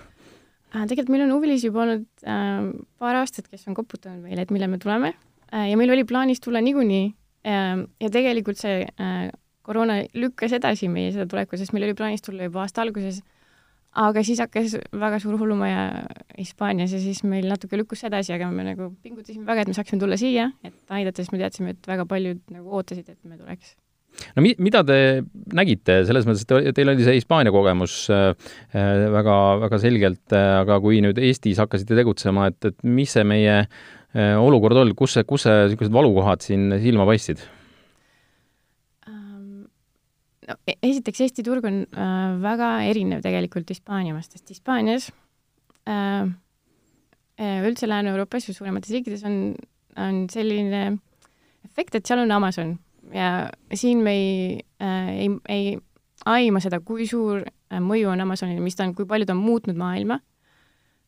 Äh, 0.75 0.83
tegelikult 0.89 1.13
meil 1.13 1.25
on 1.27 1.35
huvilisi 1.37 1.69
juba 1.69 1.85
olnud 1.85 2.07
äh, 2.27 2.67
paar 3.01 3.21
aastat, 3.21 3.47
kes 3.51 3.67
on 3.69 3.77
koputanud 3.77 4.25
meile, 4.25 4.45
et 4.45 4.53
millal 4.53 4.71
me 4.71 4.81
tuleme 4.81 5.13
äh, 5.51 5.69
ja 5.71 5.79
meil 5.79 5.93
oli 5.95 6.05
plaanis 6.07 6.43
tulla 6.43 6.61
niikuinii 6.65 7.07
äh, 7.47 7.85
ja 8.03 8.11
tegelikult 8.11 8.59
see 8.59 8.83
äh, 8.83 9.29
koroona 9.65 10.01
lükkas 10.13 10.53
edasi 10.57 10.89
meie 10.91 11.13
seda 11.15 11.25
tulekut, 11.29 11.59
sest 11.61 11.73
meil 11.73 11.87
oli 11.87 11.97
plaanis 11.97 12.25
tulla 12.25 12.49
juba 12.49 12.65
aasta 12.65 12.83
alguses 12.85 13.21
aga 13.95 14.23
siis 14.27 14.41
hakkas 14.43 14.75
väga 14.95 15.19
suur 15.23 15.37
hullumaja 15.39 15.85
Hispaanias 16.35 16.93
ja 16.95 16.99
siis 16.99 17.23
meil 17.27 17.47
natuke 17.49 17.79
lükkus 17.79 18.03
edasi, 18.07 18.33
aga 18.35 18.49
me 18.51 18.67
nagu 18.67 18.91
pingutasime 19.03 19.47
väga, 19.47 19.63
et 19.63 19.71
me 19.71 19.77
saaksime 19.77 20.01
tulla 20.01 20.19
siia, 20.19 20.49
et 20.67 20.75
aidata, 20.93 21.23
sest 21.23 21.33
me 21.35 21.41
teadsime, 21.41 21.75
et 21.75 21.89
väga 21.89 22.07
paljud 22.09 22.41
nagu 22.53 22.75
ootasid, 22.75 23.07
et 23.13 23.19
me 23.23 23.39
tuleks. 23.39 23.75
No 24.35 24.43
mi-, 24.45 24.55
mida 24.63 24.81
te 24.87 24.97
nägite, 25.55 25.99
selles 26.07 26.27
mõttes, 26.27 26.45
et 26.47 26.75
teil 26.77 26.91
oli 26.91 27.03
see 27.03 27.17
Hispaania 27.17 27.51
kogemus 27.55 28.05
äh, 28.13 28.29
äh, 28.71 29.05
väga, 29.11 29.35
väga 29.65 29.81
selgelt 29.83 30.35
äh,, 30.35 30.61
aga 30.61 30.79
kui 30.83 31.01
nüüd 31.03 31.19
Eestis 31.19 31.59
hakkasite 31.63 31.97
tegutsema, 31.99 32.49
et, 32.51 32.71
et 32.71 32.79
mis 32.87 33.11
see 33.15 33.27
meie 33.27 33.63
olukord 34.15 34.79
oli, 34.79 34.93
kus 34.95 35.17
see, 35.17 35.25
kus 35.27 35.43
see 35.43 35.55
niisugused 35.65 35.91
valukohad 35.91 36.43
siin 36.45 36.69
silma 36.79 37.03
paistsid? 37.09 37.41
No 40.49 40.57
e-, 40.67 40.77
esiteks, 40.85 41.21
Eesti 41.25 41.45
turg 41.45 41.65
on 41.67 41.83
äh, 41.85 42.35
väga 42.43 42.71
erinev 42.89 43.23
tegelikult 43.25 43.71
Hispaania 43.73 44.15
omast, 44.15 44.35
sest 44.35 44.53
Hispaanias 44.53 45.09
äh, 45.89 46.27
äh 47.41 47.67
üldse 47.67 47.89
Lääne-Euroopas 47.89 48.47
ja 48.49 48.55
suuremates 48.55 48.93
riikides 48.93 49.25
on, 49.27 49.55
on 49.99 50.25
selline 50.31 50.85
efekt, 51.67 51.95
et 51.95 52.05
seal 52.05 52.23
on 52.23 52.31
Amazon 52.31 52.77
ja 53.13 53.49
siin 53.73 54.03
me 54.05 54.15
ei 54.15 54.63
äh,, 54.81 55.11
ei, 55.25 55.29
ei 55.49 55.75
aima 56.25 56.61
seda, 56.63 56.79
kui 56.81 57.07
suur 57.09 57.43
äh, 57.43 57.81
mõju 57.83 58.09
on 58.13 58.23
Amazonil, 58.23 58.61
mis 58.63 58.77
ta 58.77 58.87
on, 58.87 58.95
kui 58.97 59.07
palju 59.09 59.27
ta 59.27 59.35
on 59.35 59.43
muutnud 59.43 59.77
maailma. 59.77 60.19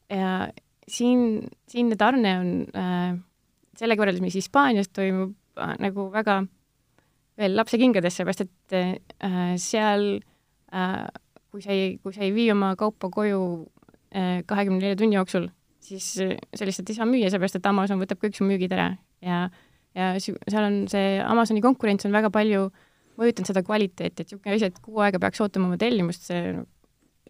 ja 0.10 0.48
siin, 0.88 1.50
siinne 1.68 1.98
tarne 2.00 2.38
on 2.40 2.52
äh, 2.76 3.18
sellega 3.78 4.04
võrreldes, 4.04 4.24
mis 4.24 4.38
Hispaanias 4.40 4.92
toimub 4.94 5.36
äh,, 5.60 5.76
nagu 5.84 6.10
väga 6.14 6.42
äh, 6.44 6.57
veel 7.38 7.56
lapsekingades, 7.58 8.18
sellepärast 8.18 8.46
et 8.46 8.78
äh, 8.78 9.54
seal 9.62 10.08
äh, 10.74 11.06
kui 11.52 11.64
sa 11.64 11.74
ei, 11.76 11.96
kui 12.02 12.16
sa 12.16 12.26
ei 12.26 12.34
vii 12.36 12.50
oma 12.56 12.74
kaupa 12.80 13.12
koju 13.14 13.42
äh, 14.12 14.42
kahekümne 14.50 14.82
nelja 14.82 15.00
tunni 15.00 15.20
jooksul, 15.20 15.48
siis 15.84 16.10
sa 16.18 16.68
lihtsalt 16.68 16.90
ei 16.92 16.98
saa 16.98 17.08
müüa, 17.10 17.30
sellepärast 17.30 17.60
et 17.60 17.70
Amazon 17.70 18.02
võtab 18.02 18.22
kõik 18.24 18.38
su 18.38 18.48
müügid 18.48 18.74
ära 18.76 18.92
ja 19.24 19.48
ja 19.98 20.12
seal 20.22 20.62
on 20.62 20.76
see 20.92 21.18
Amazoni 21.24 21.64
konkurents 21.64 22.06
on 22.06 22.14
väga 22.14 22.30
palju 22.34 22.68
mõjutanud 23.18 23.50
seda 23.50 23.64
kvaliteeti, 23.66 24.24
et 24.24 24.28
niisugune 24.28 24.58
asi, 24.58 24.70
et 24.70 24.82
kuu 24.84 25.00
aega 25.02 25.22
peaks 25.22 25.42
ootama 25.42 25.72
oma 25.72 25.80
tellimust, 25.82 26.28
see, 26.30 26.54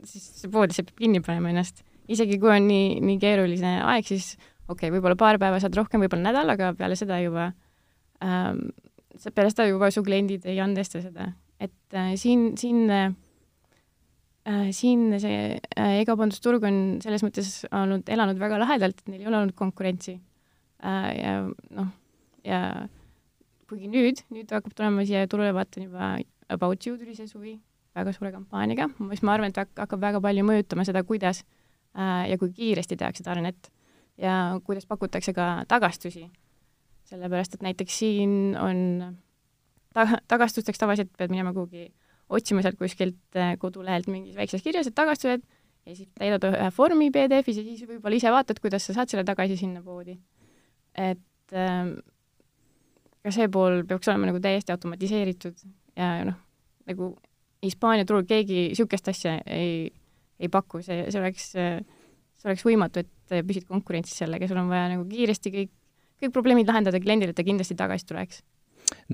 siis 0.04 0.26
see 0.42 0.52
pood 0.52 0.72
lihtsalt 0.72 0.92
peab 0.92 1.06
kinni 1.06 1.22
panema 1.24 1.54
ennast. 1.54 1.86
isegi 2.12 2.40
kui 2.42 2.52
on 2.52 2.68
nii, 2.68 2.98
nii 3.04 3.22
keeruline 3.22 3.78
aeg, 3.86 4.08
siis 4.08 4.34
okei 4.68 4.90
okay,, 4.90 4.92
võib-olla 4.96 5.16
paar 5.20 5.40
päeva 5.40 5.62
saad 5.64 5.76
rohkem, 5.80 6.04
võib-olla 6.04 6.28
nädal, 6.30 6.52
aga 6.56 6.74
peale 6.76 7.00
seda 7.00 7.22
juba 7.24 7.50
ähm, 8.24 8.68
peale 9.34 9.52
seda 9.54 9.68
juba 9.70 9.90
su 9.94 10.04
kliendid 10.06 10.46
ei 10.50 10.60
andesta 10.64 11.02
seda, 11.04 11.32
et 11.60 11.96
äh, 11.96 12.14
siin, 12.20 12.52
siin 12.60 12.86
äh, 12.92 13.12
siin 14.72 15.12
see 15.20 15.58
äh, 15.58 16.00
e-kaubandusturg 16.02 16.64
on 16.68 16.80
selles 17.04 17.24
mõttes 17.26 17.52
olnud, 17.72 18.08
elanud 18.10 18.40
väga 18.40 18.60
lahedalt, 18.62 19.02
et 19.02 19.12
neil 19.12 19.26
ei 19.26 19.30
ole 19.30 19.42
olnud 19.42 19.58
konkurentsi. 19.58 20.18
Äh,. 20.86 21.12
ja 21.18 21.32
noh, 21.74 21.90
ja 22.46 22.62
kuigi 23.68 23.90
nüüd, 23.92 24.22
nüüd 24.32 24.52
hakkab 24.54 24.76
tulema 24.78 25.06
siia 25.08 25.26
turule, 25.30 25.54
vaatan 25.56 25.88
juba 25.90 26.18
About 26.54 26.86
You 26.88 26.96
tuli 26.96 27.16
see 27.18 27.28
suvi 27.28 27.58
väga 27.98 28.14
suure 28.16 28.32
kampaaniaga, 28.32 28.88
mis 29.10 29.24
ma 29.26 29.34
arvan, 29.34 29.52
et 29.52 29.58
hakkab 29.82 30.00
väga 30.00 30.22
palju 30.24 30.46
mõjutama 30.48 30.86
seda, 30.88 31.02
kuidas 31.04 31.42
äh, 31.98 32.30
ja 32.32 32.38
kui 32.40 32.54
kiiresti 32.56 32.96
tehakse 33.00 33.26
tarnet 33.26 33.72
ja 34.22 34.60
kuidas 34.66 34.88
pakutakse 34.88 35.34
ka 35.36 35.66
tagastusi 35.68 36.28
sellepärast 37.08 37.58
et 37.58 37.64
näiteks 37.66 38.00
siin 38.02 38.58
on 38.60 38.82
ta-, 39.96 40.20
tagastusteks 40.28 40.82
tavaliselt 40.82 41.14
pead 41.18 41.34
minema 41.34 41.54
kuhugi 41.56 41.88
otsima 42.30 42.64
sealt 42.64 42.80
kuskilt 42.80 43.40
äh, 43.40 43.56
kodulehelt 43.60 44.10
mingis 44.12 44.36
väikses 44.36 44.64
kirjas, 44.66 44.90
et 44.90 44.96
tagastused, 44.98 45.46
ja 45.88 45.96
siis 45.96 46.10
täidad 46.18 46.44
ühe 46.50 46.72
vormi 46.78 47.10
PDF-is 47.16 47.62
ja 47.62 47.66
siis 47.66 47.86
võib-olla 47.88 48.20
ise 48.20 48.34
vaatad, 48.34 48.60
kuidas 48.64 48.90
sa 48.90 48.98
saad 48.98 49.14
selle 49.14 49.24
tagasi 49.28 49.58
sinna 49.60 49.84
poodi. 49.84 50.18
et 50.98 51.56
ähm, 51.56 51.94
ka 53.24 53.32
see 53.32 53.48
pool 53.54 53.84
peaks 53.88 54.10
olema 54.10 54.32
nagu 54.32 54.42
täiesti 54.44 54.74
automatiseeritud 54.74 55.64
ja 55.96 56.12
noh, 56.28 56.42
nagu 56.90 57.14
Hispaania 57.64 58.06
turul 58.06 58.26
keegi 58.28 58.68
niisugust 58.70 59.08
asja 59.10 59.40
ei, 59.50 59.88
ei 60.40 60.50
paku, 60.52 60.84
see, 60.86 61.08
see 61.10 61.22
oleks 61.22 61.48
äh, 61.58 61.80
see 62.38 62.52
oleks 62.52 62.66
võimatu, 62.66 63.04
et 63.04 63.46
püsid 63.48 63.66
konkurentsis 63.70 64.22
sellega, 64.22 64.48
sul 64.50 64.60
on 64.62 64.70
vaja 64.72 64.92
nagu 64.94 65.06
kiiresti 65.10 65.54
kõik, 65.54 65.74
kõik 66.22 66.34
probleemid 66.34 66.70
lahendada 66.70 67.00
kliendile, 67.02 67.34
et 67.34 67.38
ta 67.38 67.46
kindlasti 67.46 67.78
tagasi 67.78 68.08
tuleks 68.10 68.42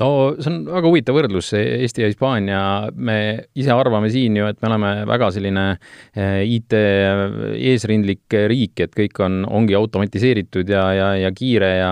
no 0.02 0.10
see 0.40 0.50
on 0.50 0.60
väga 0.72 0.90
huvitav 0.90 1.18
võrdlus, 1.18 1.52
Eesti 1.54 2.04
ja 2.04 2.10
Hispaania, 2.10 2.62
me 2.96 3.18
ise 3.58 3.74
arvame 3.74 4.10
siin 4.14 4.38
ju, 4.40 4.48
et 4.50 4.60
me 4.64 4.70
oleme 4.72 4.92
väga 5.10 5.30
selline 5.36 5.66
eh, 5.76 6.42
IT 6.56 6.74
eesrindlik 6.74 8.38
riik, 8.50 8.86
et 8.88 8.96
kõik 8.98 9.22
on, 9.26 9.44
ongi 9.46 9.78
automatiseeritud 9.78 10.72
ja, 10.74 10.88
ja, 10.98 11.10
ja 11.26 11.34
kiire 11.36 11.70
ja 11.78 11.92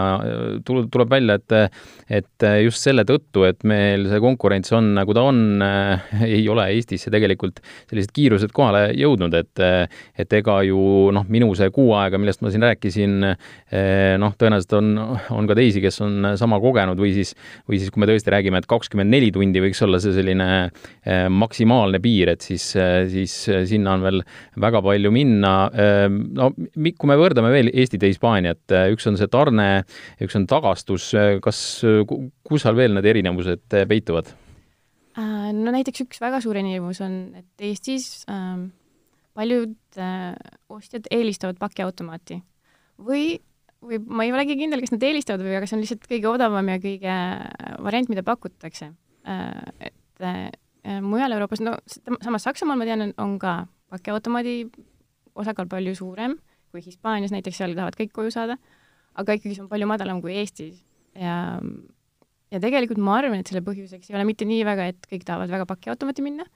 tuleb, 0.66 0.90
tuleb 0.94 1.14
välja, 1.14 1.38
et 1.38 1.58
et 2.12 2.46
just 2.66 2.84
selle 2.84 3.06
tõttu, 3.08 3.46
et 3.48 3.62
meil 3.68 4.08
see 4.12 4.20
konkurents 4.24 4.74
on, 4.76 4.90
nagu 4.98 5.14
ta 5.16 5.24
on, 5.30 5.62
ei 6.26 6.42
ole 6.52 6.66
Eestisse 6.74 7.12
tegelikult 7.14 7.62
sellised 7.64 8.12
kiirused 8.16 8.52
kohale 8.56 8.90
jõudnud, 8.98 9.36
et 9.38 9.64
et 10.20 10.36
ega 10.42 10.58
ju 10.66 11.12
noh, 11.14 11.28
minu 11.32 11.52
see 11.58 11.70
kuu 11.74 11.94
aega, 12.00 12.20
millest 12.22 12.42
ma 12.44 12.52
siin 12.52 12.66
rääkisin, 12.66 13.16
eh, 13.30 14.18
noh, 14.22 14.36
tõenäoliselt 14.40 14.76
on, 14.80 14.92
on 15.38 15.50
ka 15.50 15.58
teisi, 15.58 15.84
kes 15.84 16.02
on 16.04 16.32
sama 16.40 16.60
kogenud 16.64 17.00
või 17.00 17.14
siis, 17.16 17.36
või 17.70 17.80
siis 17.82 17.91
kui 17.94 18.04
me 18.04 18.10
tõesti 18.10 18.34
räägime, 18.34 18.62
et 18.62 18.70
kakskümmend 18.70 19.12
neli 19.12 19.32
tundi 19.36 19.64
võiks 19.64 19.82
olla 19.86 20.00
see 20.04 20.16
selline 20.16 20.50
eh, 20.66 21.28
maksimaalne 21.32 22.02
piir, 22.04 22.34
et 22.34 22.46
siis, 22.46 22.68
eh, 22.80 23.06
siis 23.12 23.36
eh, 23.52 23.64
sinna 23.70 23.96
on 23.98 24.06
veel 24.08 24.24
väga 24.62 24.82
palju 24.86 25.12
minna. 25.14 25.54
no 25.72 26.52
kui 26.52 27.10
me 27.10 27.18
võrdleme 27.20 27.52
veel 27.54 27.72
Eestit 27.74 28.04
ja 28.04 28.10
Hispaaniat, 28.12 28.74
üks 28.94 29.08
on 29.10 29.18
see 29.20 29.30
tarne, 29.32 29.68
üks 30.22 30.38
on 30.38 30.48
tagastus, 30.50 31.12
kas, 31.44 31.60
kus 32.48 32.64
seal 32.64 32.78
veel 32.78 32.96
need 32.98 33.08
erinevused 33.12 33.82
peituvad? 33.90 34.32
no 35.18 35.74
näiteks 35.74 36.06
üks 36.06 36.22
väga 36.22 36.40
suur 36.44 36.60
erinevus 36.60 37.02
on, 37.04 37.18
et 37.40 37.66
Eestis 37.68 38.24
äh, 38.32 38.64
paljud 39.38 39.76
äh, 40.00 40.34
ostjad 40.72 41.10
eelistavad 41.12 41.60
pakiautomaati 41.62 42.42
või 43.02 43.40
või 43.86 44.00
ma 44.06 44.26
ei 44.28 44.34
olegi 44.36 44.58
kindel, 44.60 44.84
kas 44.84 44.94
nad 44.94 45.04
eelistavad 45.06 45.44
või, 45.46 45.56
aga 45.58 45.70
see 45.70 45.78
on 45.78 45.84
lihtsalt 45.84 46.08
kõige 46.10 46.30
odavam 46.30 46.70
ja 46.70 46.78
kõige 46.82 47.12
äh, 47.12 47.74
variant, 47.82 48.12
mida 48.12 48.24
pakutakse. 48.26 48.92
Äh, 49.30 49.90
et 49.90 50.26
äh, 50.26 51.02
mujal 51.02 51.34
Euroopas, 51.36 51.64
no 51.66 51.78
samas 52.22 52.46
Saksamaal 52.48 52.80
ma 52.80 52.88
tean, 52.90 53.12
on 53.22 53.38
ka 53.42 53.64
pakiautomaadi 53.94 54.56
osakaal 55.42 55.70
palju 55.72 55.96
suurem 55.98 56.38
kui 56.72 56.84
Hispaanias 56.86 57.34
näiteks, 57.34 57.60
seal 57.60 57.76
tahavad 57.76 57.98
kõik 58.00 58.14
koju 58.16 58.32
saada, 58.34 58.58
aga 59.20 59.36
ikkagi 59.36 59.58
see 59.58 59.66
on 59.66 59.70
palju 59.72 59.90
madalam 59.90 60.22
kui 60.24 60.38
Eestis 60.40 60.80
ja 61.20 61.36
ja 62.52 62.60
tegelikult 62.64 63.00
ma 63.04 63.18
arvan, 63.20 63.40
et 63.40 63.52
selle 63.52 63.64
põhjuseks 63.66 64.10
ei 64.10 64.18
ole 64.18 64.26
mitte 64.28 64.48
nii 64.48 64.64
väga, 64.68 64.90
et 64.92 65.08
kõik 65.12 65.28
tahavad 65.28 65.52
väga 65.52 65.68
pakiautomaati 65.70 66.26
minna, 66.26 66.48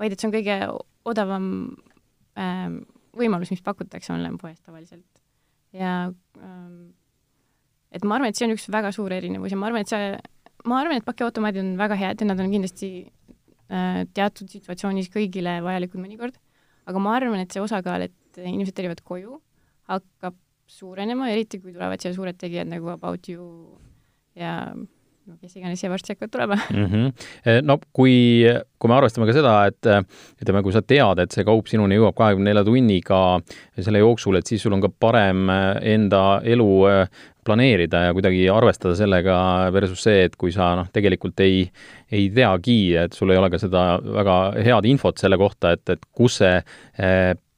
vaid 0.00 0.14
et 0.14 0.20
see 0.20 0.28
on 0.28 0.36
kõige 0.36 0.58
odavam 1.08 1.48
ähm, 2.40 2.78
võimalus, 3.16 3.52
mis 3.52 3.64
pakutakse 3.64 4.12
online-poes 4.14 4.60
tavaliselt 4.64 5.23
ja 5.74 5.94
ähm, 6.40 6.94
et 7.94 8.04
ma 8.06 8.18
arvan, 8.18 8.30
et 8.30 8.38
see 8.38 8.46
on 8.48 8.54
üks 8.54 8.66
väga 8.72 8.92
suur 8.94 9.12
erinevus 9.14 9.54
ja 9.54 9.58
ma 9.58 9.68
arvan, 9.70 9.84
et 9.84 9.92
see, 9.92 10.14
ma 10.70 10.80
arvan, 10.80 10.98
et 10.98 11.06
pakiautomaadid 11.06 11.62
on 11.64 11.74
väga 11.80 11.98
head 12.00 12.22
ja 12.22 12.28
nad 12.30 12.42
on 12.42 12.52
kindlasti 12.52 12.90
äh, 13.04 14.02
teatud 14.16 14.50
situatsioonis 14.50 15.10
kõigile 15.14 15.58
vajalikud 15.64 16.02
mõnikord, 16.02 16.38
aga 16.90 17.02
ma 17.02 17.18
arvan, 17.18 17.42
et 17.44 17.54
see 17.54 17.62
osakaal, 17.64 18.06
et 18.08 18.40
inimesed 18.42 18.76
tellivad 18.76 19.02
koju, 19.06 19.38
hakkab 19.90 20.38
suurenema, 20.70 21.28
eriti 21.32 21.60
kui 21.60 21.74
tulevad 21.74 22.00
siia 22.00 22.14
suured 22.16 22.38
tegijad 22.40 22.70
nagu 22.70 22.88
About 22.94 23.28
You 23.28 23.46
ja 24.38 24.72
kes 25.24 25.56
iganes 25.56 25.80
siia 25.80 25.90
varsti 25.92 26.12
hakkavad 26.12 26.32
tulema 26.32 26.56
mm. 26.70 26.86
-hmm. 26.86 27.60
no 27.64 27.78
kui, 27.92 28.44
kui 28.78 28.90
me 28.90 28.96
arvestame 28.96 29.26
ka 29.26 29.36
seda, 29.36 29.54
et 29.70 29.88
ütleme, 30.42 30.62
kui 30.62 30.72
sa 30.72 30.82
tead, 30.82 31.22
et 31.22 31.32
see 31.32 31.44
kaup 31.44 31.70
sinuni 31.70 31.96
jõuab 31.96 32.16
kahekümne 32.18 32.50
nelja 32.50 32.64
tunniga 32.64 33.20
selle 33.78 34.02
jooksul, 34.02 34.36
et 34.36 34.46
siis 34.46 34.62
sul 34.62 34.76
on 34.76 34.82
ka 34.84 34.90
parem 35.00 35.48
enda 35.80 36.40
elu 36.44 36.68
planeerida 37.44 38.06
ja 38.06 38.12
kuidagi 38.16 38.48
arvestada 38.50 38.96
sellega 38.96 39.36
versus 39.72 40.02
see, 40.06 40.24
et 40.28 40.36
kui 40.36 40.52
sa 40.52 40.74
noh, 40.78 40.88
tegelikult 40.92 41.40
ei, 41.44 41.64
ei 42.12 42.28
teagi, 42.34 42.96
et 43.04 43.12
sul 43.12 43.32
ei 43.32 43.40
ole 43.40 43.50
ka 43.52 43.60
seda 43.60 43.84
väga 44.04 44.38
head 44.64 44.88
infot 44.88 45.20
selle 45.20 45.40
kohta, 45.40 45.74
et, 45.76 45.88
et 45.96 46.06
kus 46.12 46.40
see 46.42 46.60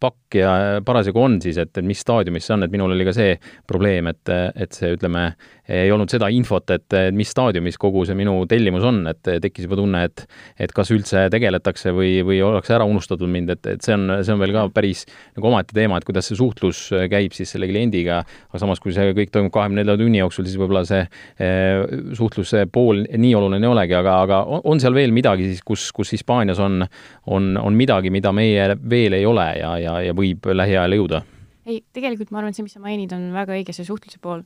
pakk 0.01 0.37
ja 0.37 0.51
parasjagu 0.85 1.23
on 1.23 1.39
siis, 1.43 1.57
et, 1.63 1.73
et 1.79 1.87
mis 1.87 2.01
staadiumis 2.01 2.45
see 2.47 2.57
on, 2.57 2.67
et 2.67 2.73
minul 2.73 2.93
oli 2.93 3.07
ka 3.09 3.15
see 3.17 3.37
probleem, 3.69 4.11
et, 4.13 4.33
et 4.55 4.77
see, 4.77 4.93
ütleme, 4.97 5.31
ei 5.73 5.91
olnud 5.93 6.11
seda 6.13 6.29
infot, 6.31 6.69
et 6.75 6.97
mis 7.17 7.31
staadiumis 7.33 7.79
kogu 7.81 8.05
see 8.07 8.17
minu 8.19 8.35
tellimus 8.51 8.85
on, 8.87 9.01
et 9.11 9.23
tekkis 9.25 9.67
juba 9.67 9.81
tunne, 9.81 10.05
et 10.07 10.27
et 10.63 10.73
kas 10.75 10.91
üldse 10.95 11.27
tegeletakse 11.33 11.93
või, 11.97 12.21
või 12.27 12.39
ollakse 12.45 12.75
ära 12.77 12.87
unustatud 12.89 13.31
mind, 13.31 13.55
et, 13.57 13.67
et 13.77 13.85
see 13.85 13.95
on, 13.97 14.19
see 14.25 14.35
on 14.35 14.41
veel 14.43 14.55
ka 14.55 14.67
päris 14.75 15.05
nagu 15.37 15.51
omaette 15.51 15.75
teema, 15.77 15.99
et 15.99 16.07
kuidas 16.07 16.29
see 16.31 16.39
suhtlus 16.39 16.83
käib 17.11 17.35
siis 17.37 17.53
selle 17.55 17.69
kliendiga, 17.71 18.21
aga 18.51 18.61
samas, 18.63 18.81
kui 18.83 18.95
see 18.97 19.15
kõik 19.17 19.33
toimub 19.35 19.55
kahekümne 19.55 19.83
nelja 19.83 19.97
tunni 20.01 20.21
jooksul, 20.21 20.47
siis 20.49 20.59
võib-olla 20.61 20.85
see 20.89 21.03
eh, 21.03 21.83
suhtluse 22.17 22.67
pool 22.73 23.05
nii 23.07 23.35
oluline 23.39 23.67
ei 23.67 23.73
olegi, 23.73 23.97
aga, 23.99 24.19
aga 24.27 24.41
on 24.69 24.83
seal 24.83 24.97
veel 24.97 25.15
midagi 25.17 25.51
siis, 25.51 25.63
kus, 25.67 25.89
kus 25.97 26.13
Hispaanias 26.17 26.61
on, 26.63 26.85
on, 27.33 27.53
on 27.61 27.77
midagi, 27.79 28.13
mida 28.15 28.33
meie 28.37 28.69
veel 28.89 29.17
ei 29.19 29.27
ole 29.29 29.47
ja, 29.61 29.73
ja, 29.83 29.86
ja 29.87 30.17
võib 30.17 30.47
lähiajal 30.53 30.99
jõuda? 30.99 31.23
ei, 31.67 31.81
tegelikult 31.97 32.31
ma 32.31 32.41
arvan, 32.43 32.55
et 32.55 32.59
see, 32.59 32.67
mis 32.67 32.77
sa 32.77 32.83
mainid, 32.83 33.13
on 33.17 33.31
väga 33.35 33.57
õige, 33.57 33.75
see 33.75 33.87
suhtluse 33.87 34.21
pool 34.23 34.45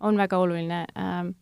on 0.00 0.20
väga 0.20 0.38
oluline 0.40 0.84
ähm,, 0.98 1.34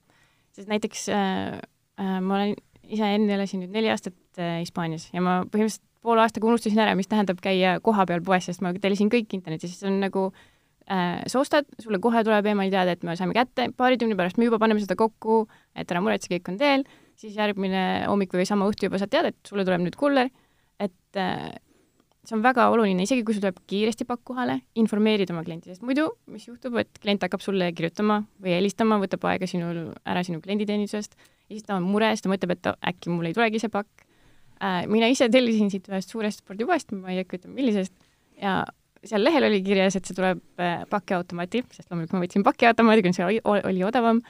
sest 0.57 0.71
näiteks 0.71 1.09
äh, 1.15 1.59
äh, 2.01 2.19
ma 2.25 2.41
olen 2.41 2.57
ise 2.89 3.11
enne 3.15 3.37
elasin 3.37 3.63
nüüd 3.63 3.75
neli 3.77 3.91
aastat 3.93 4.41
äh, 4.41 4.59
Hispaanias 4.63 5.09
ja 5.13 5.23
ma 5.25 5.43
põhimõtteliselt 5.45 5.85
poole 6.05 6.23
aastaga 6.23 6.49
unustasin 6.49 6.81
ära, 6.83 6.95
mis 6.99 7.11
tähendab 7.11 7.41
käia 7.43 7.79
kohapeal 7.85 8.23
poes, 8.25 8.47
sest 8.49 8.63
ma 8.65 8.73
tellisin 8.79 9.11
kõik 9.13 9.35
internetis, 9.37 9.75
siis 9.75 9.89
on 9.89 9.99
nagu 10.03 10.29
äh, 10.31 11.21
sa 11.29 11.43
ostad, 11.43 11.69
sulle 11.83 12.01
kohe 12.03 12.23
tuleb 12.27 12.47
emaili 12.53 12.73
teade, 12.75 12.95
et 12.97 13.07
me 13.07 13.17
saime 13.19 13.37
kätte, 13.37 13.69
paari 13.77 13.99
tunni 14.01 14.17
pärast 14.19 14.39
me 14.41 14.49
juba 14.49 14.61
paneme 14.63 14.83
seda 14.83 14.97
kokku, 14.99 15.43
et 15.77 15.91
ära 15.91 16.03
muretse, 16.05 16.31
kõik 16.33 16.53
on 16.53 16.59
teel, 16.61 16.87
siis 17.19 17.37
järgmine 17.39 17.85
hommik 18.07 18.35
või 18.35 18.47
sama 18.49 18.69
õhtu 18.71 18.89
juba 18.89 19.01
saad 19.03 19.13
teada, 19.13 19.35
et 19.35 19.51
sulle 19.51 19.67
tuleb 19.67 19.83
nüüd 19.85 19.99
kuller, 19.99 20.31
et 20.79 21.19
äh, 21.21 21.51
see 22.27 22.37
on 22.37 22.43
väga 22.45 22.67
oluline, 22.73 23.05
isegi 23.07 23.25
kui 23.27 23.37
sul 23.37 23.45
tuleb 23.45 23.61
kiiresti 23.71 24.07
pakk 24.09 24.25
kohale, 24.31 24.59
informeerida 24.81 25.35
oma 25.35 25.45
klienti, 25.47 25.71
sest 25.73 25.85
muidu 25.87 26.09
mis 26.31 26.49
juhtub, 26.49 26.77
et 26.83 27.01
klient 27.03 27.23
hakkab 27.25 27.45
sulle 27.45 27.71
kirjutama 27.77 28.21
või 28.43 28.57
helistama, 28.57 28.99
võtab 29.03 29.25
aega 29.31 29.49
sinul 29.51 29.93
ära 30.09 30.25
sinu 30.27 30.43
klienditeenindusest 30.45 31.17
ja 31.17 31.55
siis 31.55 31.65
ta 31.69 31.79
on 31.79 31.87
mures, 31.89 32.23
ta 32.23 32.33
mõtleb, 32.33 32.57
et 32.57 32.71
äkki 32.91 33.13
mul 33.13 33.31
ei 33.31 33.37
tulegi 33.37 33.63
see 33.63 33.73
pakk 33.73 34.05
äh,. 34.61 34.85
mina 34.91 35.09
ise 35.13 35.31
tellisin 35.33 35.71
siit 35.73 35.89
ühest 35.91 36.13
suurest 36.13 36.43
spordipoest, 36.45 36.93
ma 36.97 37.15
ei 37.15 37.23
hakka 37.23 37.39
ütlema, 37.41 37.57
millisest, 37.61 37.95
ja 38.43 38.61
seal 39.07 39.25
lehel 39.25 39.47
oli 39.49 39.63
kirjas, 39.65 39.97
et 39.97 40.09
see 40.09 40.17
tuleb 40.19 40.43
äh, 40.61 40.83
pakiautomaati, 40.91 41.63
sest 41.75 41.89
loomulikult 41.89 42.19
ma 42.19 42.25
võtsin 42.27 42.45
pakiautomaadi, 42.47 43.07
kuna 43.07 43.17
see 43.17 43.29
oli, 43.29 43.41
oli 43.47 43.87
odavam 43.87 44.21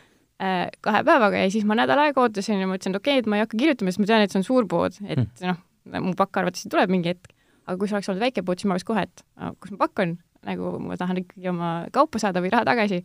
äh,, 0.42 0.68
kahe 0.84 1.02
päevaga 1.08 1.40
ja 1.46 1.50
siis 1.54 1.66
ma 1.68 1.78
nädal 1.78 2.04
aega 2.04 2.22
ootasin 2.22 2.60
ja 2.62 2.68
mõtlesin, 2.70 2.94
et 2.94 3.00
okei 3.00 3.16
okay,, 3.16 3.24
et 3.24 3.32
ma 3.32 3.40
ei 3.40 3.46
hakka 3.46 3.58
kirjutama, 3.58 3.94
sest 3.94 4.04
ma 4.04 4.10
tean, 4.12 4.26
et 4.26 4.34
see 4.34 4.42
on 4.42 4.46
suur 4.46 4.68
pood, 4.70 5.00
et 5.08 5.18
hmm. 5.24 5.48
noh, 5.48 6.04
mu 6.04 6.14
pakk 6.18 6.42
arvatavasti 6.42 6.70
tuleb 6.74 6.92
mingi 6.92 7.14
hetk 7.14 7.32
aga 7.68 7.76
kui 7.78 7.90
see 7.90 7.98
oleks 7.98 8.10
olnud 8.12 8.24
väike 8.24 8.44
pood, 8.46 8.60
siis 8.60 8.70
ma 8.70 8.76
oleks 8.76 8.88
kohe, 8.88 9.04
et 9.04 9.24
kus 9.60 9.72
mu 9.74 9.78
pakk 9.80 10.04
on, 10.04 10.16
nagu 10.48 10.74
ma 10.82 10.96
tahan 11.00 11.22
ikkagi 11.22 11.50
oma 11.52 11.72
kaupa 11.94 12.20
saada 12.22 12.42
või 12.44 12.52
raha 12.54 12.66
tagasi. 12.68 13.02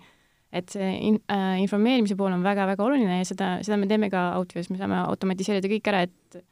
et 0.54 0.70
see 0.70 0.90
in, 1.02 1.16
äh, 1.34 1.58
informeerimise 1.64 2.14
pool 2.14 2.30
on 2.30 2.44
väga-väga 2.46 2.84
oluline 2.86 3.16
ja 3.18 3.26
seda, 3.26 3.48
seda 3.66 3.74
me 3.82 3.88
teeme 3.90 4.12
ka 4.14 4.36
Outvios, 4.38 4.70
me 4.70 4.78
saame 4.78 5.00
automatiseerida 5.02 5.72
kõik 5.72 5.90
ära, 5.90 6.04
et 6.06 6.44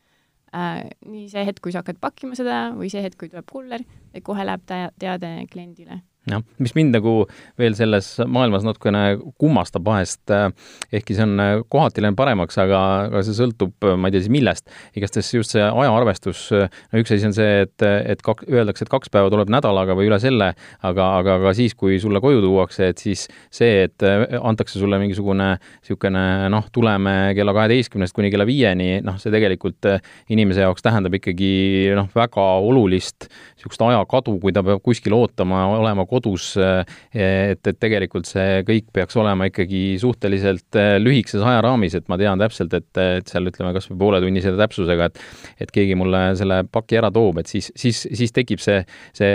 äh, 0.58 0.90
nii 1.06 1.28
see 1.30 1.46
hetk, 1.46 1.62
kui 1.62 1.72
sa 1.72 1.84
hakkad 1.84 2.02
pakkima 2.02 2.34
seda 2.34 2.72
või 2.74 2.90
see 2.90 3.04
hetk, 3.06 3.20
kui 3.22 3.30
tuleb 3.30 3.46
kuller, 3.52 3.86
et 4.10 4.26
kohe 4.26 4.42
läheb 4.42 4.66
teade 4.66 5.36
kliendile 5.54 6.02
jah, 6.30 6.42
mis 6.62 6.74
mind 6.78 6.94
nagu 6.94 7.14
veel 7.60 7.74
selles 7.78 8.14
maailmas 8.30 8.66
natukene 8.66 9.16
kummastab 9.42 9.86
vahest, 9.88 10.22
äh, 10.30 10.52
ehkki 10.94 11.16
see 11.18 11.26
on 11.26 11.42
äh, 11.42 11.54
kohati 11.72 12.04
läinud 12.04 12.20
paremaks, 12.20 12.60
aga, 12.62 12.82
aga 13.08 13.24
see 13.26 13.34
sõltub, 13.38 13.74
äh, 13.88 13.96
ma 13.98 14.10
ei 14.10 14.16
tea 14.16 14.26
siis 14.26 14.34
millest. 14.34 14.70
igastahes 14.98 15.32
just 15.34 15.56
see 15.56 15.64
ajaarvestus, 15.66 16.44
no 16.54 17.02
üks 17.02 17.14
asi 17.16 17.26
on 17.26 17.34
see, 17.34 17.64
et, 17.66 17.86
et 18.14 18.22
kak-, 18.26 18.44
öeldakse, 18.50 18.86
et 18.86 18.92
kaks 18.94 19.10
päeva 19.14 19.32
tuleb 19.34 19.50
nädalaga 19.54 19.96
või 19.98 20.12
üle 20.12 20.20
selle, 20.22 20.52
aga, 20.86 21.08
aga 21.24 21.40
ka 21.48 21.56
siis, 21.58 21.74
kui 21.78 21.98
sulle 22.02 22.22
koju 22.22 22.44
tuuakse, 22.46 22.92
et 22.94 23.02
siis 23.02 23.26
see, 23.50 23.88
et 23.88 24.06
antakse 24.42 24.78
sulle 24.78 25.02
mingisugune 25.02 25.56
niisugune 25.82 26.24
noh, 26.54 26.70
tuleme 26.74 27.16
kella 27.38 27.56
kaheteistkümnest 27.58 28.14
kuni 28.16 28.30
kella 28.34 28.46
viieni, 28.46 29.02
noh, 29.06 29.18
see 29.22 29.34
tegelikult 29.34 29.90
inimese 30.32 30.68
jaoks 30.68 30.86
tähendab 30.86 31.18
ikkagi 31.18 31.52
noh, 31.98 32.12
väga 32.14 32.46
olulist 32.62 33.26
niisugust 33.32 33.88
ajakadu, 33.90 34.38
kui 34.44 34.54
ta 34.54 34.62
peab 34.66 34.84
kuskil 34.86 35.16
ootama, 35.18 35.66
olema 35.80 36.06
kodus, 36.12 36.52
et, 36.60 37.62
et 37.68 37.80
tegelikult 37.80 38.28
see 38.30 38.62
kõik 38.68 38.90
peaks 38.96 39.18
olema 39.20 39.48
ikkagi 39.50 39.82
suhteliselt 40.02 40.80
äh, 40.80 40.96
lühikeses 41.02 41.44
ajaraamis, 41.48 41.96
et 41.98 42.08
ma 42.12 42.18
tean 42.20 42.42
täpselt, 42.42 42.74
et, 42.78 42.90
et 43.00 43.32
seal 43.32 43.48
ütleme 43.52 43.72
kas 43.76 43.90
või 43.92 44.00
pooletunnise 44.06 44.54
täpsusega, 44.60 45.10
et 45.10 45.22
et 45.62 45.72
keegi 45.74 45.96
mulle 45.98 46.20
selle 46.40 46.62
paki 46.72 46.98
ära 47.00 47.12
toob, 47.14 47.42
et 47.42 47.52
siis, 47.52 47.70
siis, 47.78 48.04
siis 48.18 48.34
tekib 48.36 48.62
see, 48.64 48.82
see 49.18 49.32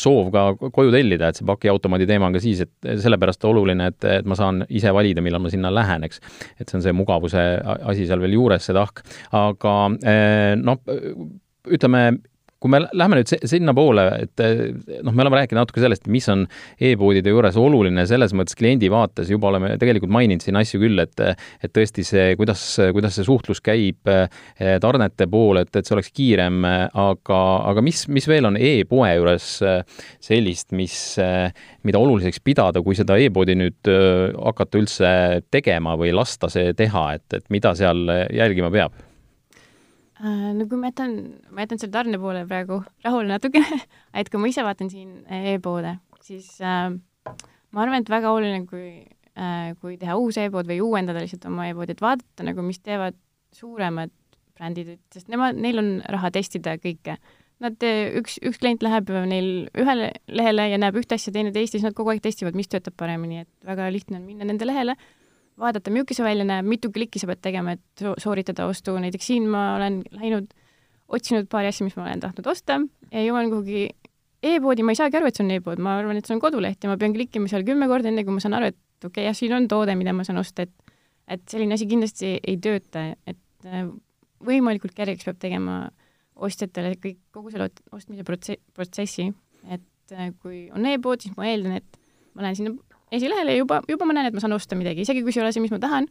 soov 0.00 0.32
ka 0.34 0.44
koju 0.74 0.92
tellida, 0.94 1.30
et 1.30 1.40
see 1.40 1.48
pakiautomaadi 1.48 2.08
teema 2.08 2.28
on 2.28 2.36
ka 2.36 2.42
siis, 2.42 2.64
et 2.66 2.90
sellepärast 3.04 3.44
oluline, 3.48 3.90
et, 3.92 4.08
et 4.18 4.28
ma 4.28 4.38
saan 4.38 4.64
ise 4.68 4.92
valida, 4.94 5.24
millal 5.24 5.44
ma 5.44 5.52
sinna 5.52 5.72
lähen, 5.74 6.06
eks. 6.08 6.22
et 6.58 6.66
see 6.66 6.80
on 6.80 6.86
see 6.86 6.96
mugavuse 6.96 7.44
asi 7.88 8.08
seal 8.08 8.22
veel 8.24 8.36
juures, 8.38 8.64
see 8.68 8.76
tahk, 8.76 9.04
aga 9.36 9.76
noh, 10.58 10.82
ütleme, 11.68 12.02
kui 12.58 12.72
me 12.72 12.80
läheme 12.90 13.20
nüüd 13.20 13.30
sinnapoole, 13.46 14.04
et 14.24 14.42
noh, 15.06 15.14
me 15.14 15.22
oleme 15.22 15.38
rääkinud 15.38 15.60
natuke 15.62 15.82
sellest, 15.82 16.08
mis 16.10 16.26
on 16.32 16.44
e-poodide 16.82 17.30
juures 17.30 17.58
oluline 17.60 18.02
selles 18.10 18.34
mõttes 18.36 18.58
kliendi 18.58 18.90
vaates, 18.90 19.30
juba 19.30 19.52
oleme 19.52 19.76
tegelikult 19.78 20.12
maininud 20.14 20.42
siin 20.42 20.58
asju 20.58 20.82
küll, 20.82 20.98
et 21.02 21.22
et 21.28 21.72
tõesti 21.74 22.04
see, 22.06 22.34
kuidas, 22.38 22.62
kuidas 22.94 23.18
see 23.18 23.26
suhtlus 23.26 23.62
käib 23.64 24.10
tarnete 24.82 25.28
poole, 25.30 25.64
et, 25.66 25.74
et 25.78 25.86
see 25.86 25.96
oleks 25.96 26.12
kiirem, 26.14 26.62
aga, 26.66 27.40
aga 27.70 27.84
mis, 27.84 28.04
mis 28.10 28.28
veel 28.30 28.50
on 28.50 28.58
e-poe 28.58 29.10
juures 29.14 29.50
sellist, 30.24 30.74
mis, 30.78 30.96
mida 31.86 32.02
oluliseks 32.02 32.42
pidada, 32.44 32.82
kui 32.82 32.98
seda 32.98 33.18
e-poodi 33.22 33.58
nüüd 33.58 33.92
hakata 34.38 34.82
üldse 34.82 35.12
tegema 35.54 35.94
või 35.98 36.14
lasta 36.16 36.50
see 36.52 36.74
teha, 36.78 37.10
et, 37.18 37.38
et 37.38 37.52
mida 37.54 37.74
seal 37.78 38.06
jälgima 38.34 38.72
peab? 38.74 39.07
Äh, 40.18 40.50
no 40.56 40.66
kui 40.66 40.80
ma 40.80 40.90
jätan, 40.90 41.12
ma 41.54 41.62
jätan 41.62 41.78
selle 41.78 41.94
tarne 41.94 42.18
poole 42.18 42.42
praegu 42.48 42.80
rahule 43.04 43.30
natukene 43.30 43.78
et 44.18 44.30
kui 44.32 44.40
ma 44.42 44.50
ise 44.50 44.64
vaatan 44.66 44.90
siin 44.90 45.12
e-poode, 45.52 45.94
siis 46.26 46.56
äh, 46.58 46.90
ma 47.70 47.84
arvan, 47.84 48.02
et 48.02 48.10
väga 48.10 48.32
oluline, 48.34 48.64
kui 48.66 48.88
äh,, 49.38 49.76
kui 49.78 49.94
teha 50.00 50.16
uus 50.18 50.40
e-pood 50.42 50.66
või 50.70 50.80
uuendada 50.82 51.22
lihtsalt 51.22 51.46
oma 51.50 51.68
e-poodi, 51.70 51.94
et 51.94 52.02
vaadata 52.02 52.46
nagu, 52.48 52.64
mis 52.66 52.82
teevad 52.82 53.18
suuremad 53.54 54.10
brändid, 54.58 54.96
sest 55.14 55.30
nemad, 55.30 55.54
neil 55.54 55.78
on 55.78 55.92
raha 56.10 56.32
testida 56.34 56.74
kõike. 56.82 57.14
Nad, 57.62 57.78
üks, 58.18 58.36
üks 58.46 58.58
klient 58.62 58.82
läheb 58.86 59.10
neil 59.26 59.68
ühele 59.78 60.12
lehele 60.30 60.66
ja 60.70 60.78
näeb 60.78 60.98
ühte 60.98 61.16
asja, 61.18 61.32
teine 61.34 61.50
teist 61.54 61.74
ja 61.74 61.78
siis 61.78 61.86
nad 61.86 61.94
kogu 61.94 62.10
aeg 62.12 62.22
testivad, 62.22 62.58
mis 62.58 62.70
töötab 62.70 62.94
paremini, 62.98 63.42
et 63.42 63.50
väga 63.66 63.88
lihtne 63.94 64.18
on 64.18 64.26
minna 64.26 64.46
nende 64.46 64.66
lehele 64.66 64.94
vaadata, 65.58 65.92
milline 65.94 66.16
see 66.16 66.26
välja 66.26 66.46
näeb, 66.48 66.66
mitu 66.68 66.90
klikki 66.94 67.20
sa 67.20 67.28
pead 67.30 67.42
tegema, 67.44 67.76
et 67.76 68.04
sooritada 68.22 68.66
ostu, 68.70 68.96
näiteks 69.00 69.30
siin 69.32 69.48
ma 69.50 69.72
olen 69.76 70.02
läinud, 70.14 70.50
otsinud 71.08 71.48
paari 71.50 71.70
asja, 71.72 71.86
mis 71.86 71.96
ma 71.98 72.06
olen 72.06 72.22
tahtnud 72.22 72.50
osta 72.50 72.80
ja 73.12 73.24
jõuan 73.24 73.50
kuhugi 73.52 73.88
e-poodi, 74.44 74.84
ma 74.86 74.94
ei 74.94 75.00
saagi 75.00 75.18
aru, 75.18 75.30
et 75.30 75.38
see 75.38 75.46
on 75.46 75.54
e-pood, 75.56 75.80
ma 75.82 75.96
arvan, 75.98 76.18
et 76.20 76.28
see 76.28 76.36
on 76.36 76.42
koduleht 76.42 76.84
ja 76.84 76.90
ma 76.90 76.98
pean 77.00 77.16
klikkima 77.16 77.50
seal 77.50 77.64
kümme 77.66 77.88
korda, 77.90 78.12
enne 78.12 78.24
kui 78.26 78.36
ma 78.36 78.44
saan 78.44 78.58
aru, 78.58 78.70
et 78.72 78.78
okei 79.02 79.10
okay,, 79.10 79.26
jah, 79.26 79.36
siin 79.36 79.56
on 79.56 79.68
toode, 79.70 79.96
mida 79.98 80.14
ma 80.16 80.26
saan 80.26 80.40
osta, 80.42 80.68
et 80.68 80.94
et 81.28 81.42
selline 81.50 81.76
asi 81.76 81.84
kindlasti 81.88 82.38
ei 82.40 82.56
tööta, 82.64 83.02
et 83.28 83.68
äh, 83.68 83.84
võimalikult 84.44 84.94
kergeks 84.96 85.26
peab 85.28 85.40
tegema 85.42 85.82
ostjatele 86.38 86.94
kõik, 87.02 87.18
kogu 87.34 87.52
selle 87.52 87.68
ostmise 87.92 88.24
protse-, 88.24 88.60
protsessi, 88.76 89.28
et 89.68 90.14
äh, 90.14 90.30
kui 90.40 90.66
on 90.72 90.86
e-pood, 90.88 91.24
siis 91.24 91.36
ma 91.36 91.50
eeldan, 91.50 91.82
et 91.82 92.00
ma 92.32 92.46
lähen 92.46 92.56
sinna 92.56 92.87
esilehele 93.14 93.54
ja 93.56 93.62
juba, 93.62 93.80
juba 93.88 94.08
ma 94.08 94.16
näen, 94.16 94.30
et 94.30 94.36
ma 94.36 94.42
saan 94.42 94.56
osta 94.56 94.78
midagi, 94.78 95.04
isegi 95.06 95.22
kui 95.24 95.34
see 95.34 95.42
ei 95.42 95.46
ole 95.46 95.54
see, 95.54 95.64
mis 95.64 95.74
ma 95.74 95.80
tahan, 95.82 96.08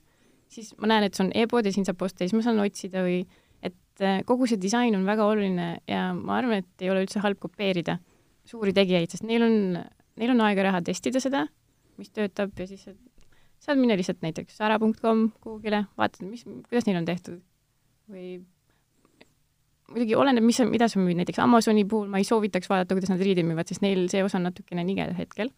siis 0.53 0.71
ma 0.81 0.89
näen, 0.91 1.07
et 1.07 1.17
see 1.17 1.25
on 1.25 1.33
e-pood 1.37 1.67
ja 1.67 1.73
siin 1.75 1.87
saab 1.87 2.01
osta 2.07 2.23
ja 2.23 2.29
siis 2.29 2.37
ma 2.37 2.45
saan 2.45 2.61
otsida 2.63 3.03
või 3.05 3.21
et 3.65 4.03
äh, 4.05 4.21
kogu 4.27 4.47
see 4.49 4.59
disain 4.61 4.95
on 4.97 5.05
väga 5.07 5.27
oluline 5.27 5.69
ja 5.89 6.09
ma 6.17 6.39
arvan, 6.39 6.63
et 6.63 6.85
ei 6.85 6.91
ole 6.93 7.03
üldse 7.05 7.21
halb 7.23 7.39
kopeerida 7.43 7.99
suuri 8.47 8.73
tegijaid, 8.75 9.11
sest 9.11 9.27
neil 9.27 9.43
on, 9.45 9.57
neil 10.17 10.33
on 10.33 10.43
aega 10.47 10.69
raha 10.69 10.83
testida 10.87 11.21
seda, 11.23 11.45
mis 11.99 12.13
töötab 12.15 12.55
ja 12.57 12.69
siis 12.69 12.87
saad 12.87 13.79
minna 13.79 13.97
lihtsalt 13.99 14.21
näiteks 14.23 14.59
sara.com 14.59 15.27
kuhugile, 15.43 15.85
vaatad, 15.97 16.27
mis, 16.29 16.45
kuidas 16.69 16.85
neil 16.87 17.01
on 17.01 17.07
tehtud. 17.07 17.41
Või 18.07 18.37
muidugi 19.91 20.15
oleneb, 20.15 20.45
mis, 20.45 20.61
mida 20.69 20.87
sa 20.91 21.01
müüd, 21.01 21.17
näiteks 21.19 21.41
Amazoni 21.43 21.83
puhul 21.89 22.07
ma 22.11 22.21
ei 22.21 22.27
soovitaks 22.27 22.69
vaadata, 22.71 22.95
kuidas 22.95 23.11
nad 23.11 23.23
riideid 23.23 23.47
müüvad, 23.49 23.67
sest 23.67 23.83
neil 23.83 24.05
see 24.11 24.23
osa 24.23 24.39
on 24.39 24.47
natukene 24.47 24.85
nigel 24.87 25.11
hetkel 25.17 25.51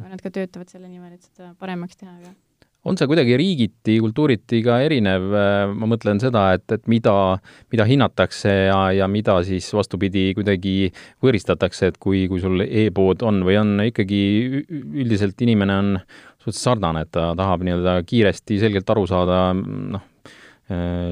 nad 0.00 0.22
ka 0.22 0.32
töötavad 0.32 0.72
selle 0.72 0.88
nimel, 0.88 1.12
et 1.16 1.28
seda 1.28 1.52
paremaks 1.60 2.00
teha, 2.00 2.14
aga 2.20 2.34
on 2.82 2.98
see 2.98 3.06
kuidagi 3.06 3.36
riigiti, 3.38 3.96
kultuuriti 4.02 4.58
ka 4.66 4.80
erinev, 4.82 5.28
ma 5.78 5.88
mõtlen 5.90 6.18
seda, 6.22 6.48
et, 6.56 6.64
et 6.74 6.88
mida, 6.90 7.14
mida 7.70 7.86
hinnatakse 7.86 8.50
ja, 8.50 8.78
ja 8.96 9.06
mida 9.10 9.36
siis 9.46 9.68
vastupidi 9.76 10.32
kuidagi 10.34 10.90
võõristatakse, 11.22 11.92
et 11.92 12.00
kui, 12.02 12.24
kui 12.30 12.42
sul 12.42 12.64
e-pood 12.66 13.22
on 13.26 13.42
või 13.46 13.58
on 13.60 13.84
ikkagi 13.86 14.22
üldiselt 14.66 15.38
inimene 15.46 15.78
on 15.78 15.92
suhteliselt 16.42 16.62
sarnane, 16.64 17.04
et 17.06 17.12
ta 17.14 17.30
tahab 17.38 17.62
nii-öelda 17.62 18.00
kiiresti, 18.08 18.58
selgelt 18.64 18.90
aru 18.90 19.06
saada, 19.06 19.44
noh, 19.54 20.08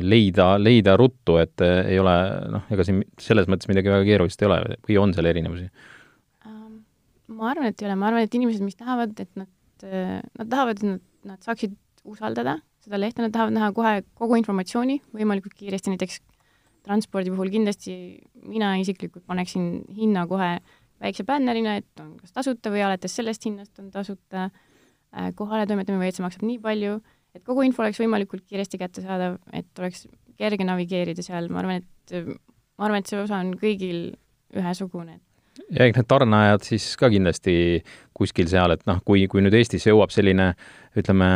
leida, 0.02 0.54
leida 0.58 0.96
ruttu, 0.98 1.36
et 1.38 1.62
ei 1.62 1.98
ole 2.02 2.16
noh, 2.56 2.66
ega 2.72 2.86
siin 2.86 3.02
selles 3.20 3.46
mõttes 3.50 3.70
midagi 3.70 3.92
väga 3.92 4.06
keerulist 4.08 4.42
ei 4.42 4.50
ole 4.50 4.60
või 4.88 4.98
on 4.98 5.14
seal 5.14 5.30
erinevusi? 5.30 5.68
Ma 7.30 7.52
arvan, 7.52 7.70
et 7.70 7.82
ei 7.82 7.88
ole, 7.88 7.96
ma 8.00 8.10
arvan, 8.10 8.26
et 8.26 8.34
inimesed, 8.36 8.64
mis 8.64 8.78
tahavad, 8.78 9.14
et 9.22 9.30
nad, 9.38 9.50
nad 9.84 10.50
tahavad, 10.50 10.80
et 10.80 10.88
nad, 10.88 11.06
nad 11.30 11.46
saaksid 11.46 11.76
usaldada 12.08 12.58
seda 12.80 13.00
lehte, 13.00 13.22
nad 13.22 13.32
tahavad 13.34 13.54
näha 13.54 13.70
kohe 13.76 13.94
kogu 14.18 14.38
informatsiooni 14.40 15.00
võimalikult 15.16 15.54
kiiresti, 15.58 15.92
näiteks 15.92 16.20
transpordi 16.86 17.32
puhul 17.34 17.52
kindlasti 17.52 17.94
mina 18.48 18.72
isiklikult 18.80 19.26
paneksin 19.28 19.82
hinna 19.96 20.24
kohe 20.30 20.54
väikse 21.00 21.24
bännerina, 21.28 21.76
et 21.80 22.02
on 22.02 22.14
kas 22.20 22.32
tasuta 22.36 22.72
või 22.72 22.84
alates 22.84 23.14
sellest 23.16 23.44
hinnast 23.48 23.78
on 23.80 23.90
tasuta. 23.92 24.50
Äh, 25.10 25.32
kohaletoimetamine 25.34 25.98
või 25.98 26.12
et 26.12 26.14
see 26.14 26.22
maksab 26.22 26.44
nii 26.46 26.60
palju, 26.62 27.00
et 27.34 27.42
kogu 27.42 27.64
info 27.66 27.82
oleks 27.82 27.98
võimalikult 27.98 28.44
kiiresti 28.46 28.78
kättesaadav, 28.78 29.40
et 29.58 29.80
oleks 29.82 30.04
kerge 30.38 30.66
navigeerida 30.66 31.24
seal, 31.26 31.48
ma 31.50 31.64
arvan, 31.64 31.80
et 31.82 32.14
ma 32.78 32.86
arvan, 32.86 33.02
et 33.02 33.10
see 33.10 33.18
osa 33.18 33.40
on 33.42 33.50
kõigil 33.58 34.12
ühesugune, 34.54 35.16
et 35.18 35.24
ja 35.68 35.86
eks 35.86 36.00
need 36.00 36.08
tarneajad 36.10 36.64
siis 36.66 36.92
ka 37.00 37.10
kindlasti 37.12 37.54
kuskil 38.16 38.48
seal, 38.50 38.74
et 38.76 38.82
noh, 38.88 39.00
kui, 39.06 39.26
kui 39.30 39.44
nüüd 39.44 39.56
Eestisse 39.56 39.92
jõuab 39.92 40.12
selline 40.14 40.52
ütleme 40.98 41.28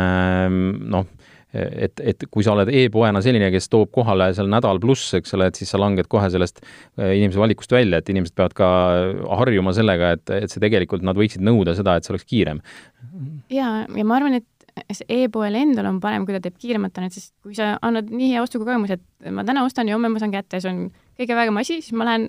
noh, 0.95 1.07
et, 1.55 2.01
et 2.03 2.25
kui 2.31 2.43
sa 2.45 2.53
oled 2.55 2.69
e-poena 2.73 3.21
selline, 3.23 3.47
kes 3.53 3.69
toob 3.71 3.91
kohale 3.95 4.31
seal 4.35 4.49
nädal 4.51 4.81
pluss, 4.83 5.13
eks 5.17 5.35
ole, 5.37 5.49
et 5.49 5.59
siis 5.59 5.71
sa 5.71 5.79
langed 5.81 6.09
kohe 6.11 6.27
sellest 6.33 6.59
äh, 6.61 7.15
inimese 7.15 7.41
valikust 7.41 7.71
välja, 7.75 8.01
et 8.01 8.11
inimesed 8.11 8.35
peavad 8.35 8.57
ka 8.57 8.71
harjuma 9.41 9.75
sellega, 9.75 10.15
et, 10.17 10.35
et 10.35 10.51
see 10.51 10.63
tegelikult, 10.63 11.05
nad 11.05 11.17
võiksid 11.17 11.45
nõuda 11.45 11.77
seda, 11.77 11.95
et 11.95 12.07
see 12.07 12.15
oleks 12.15 12.27
kiirem. 12.27 12.61
ja, 13.53 13.69
ja 13.87 14.07
ma 14.07 14.19
arvan, 14.19 14.41
et 14.41 15.07
e-poel 15.07 15.55
endal 15.55 15.87
on 15.87 16.01
parem, 16.03 16.25
kui 16.27 16.35
ta 16.35 16.41
teeb 16.43 16.57
kiiremat 16.59 16.97
annet, 16.99 17.15
sest 17.15 17.31
kui 17.45 17.55
sa 17.55 17.75
annad 17.85 18.09
nii 18.11 18.33
hea 18.33 18.43
ostukogemuse, 18.43 18.99
et 18.99 19.31
ma 19.31 19.45
täna 19.47 19.63
ostan 19.67 19.87
ja 19.87 19.95
homme 19.95 20.11
ma 20.11 20.19
saan 20.19 20.35
kätte, 20.35 20.59
see 20.59 20.71
on 20.71 20.81
kõige 21.15 21.37
vägem 21.37 21.61
asi, 21.61 21.79
siis 21.79 21.95
ma 21.95 22.07
lähen 22.09 22.27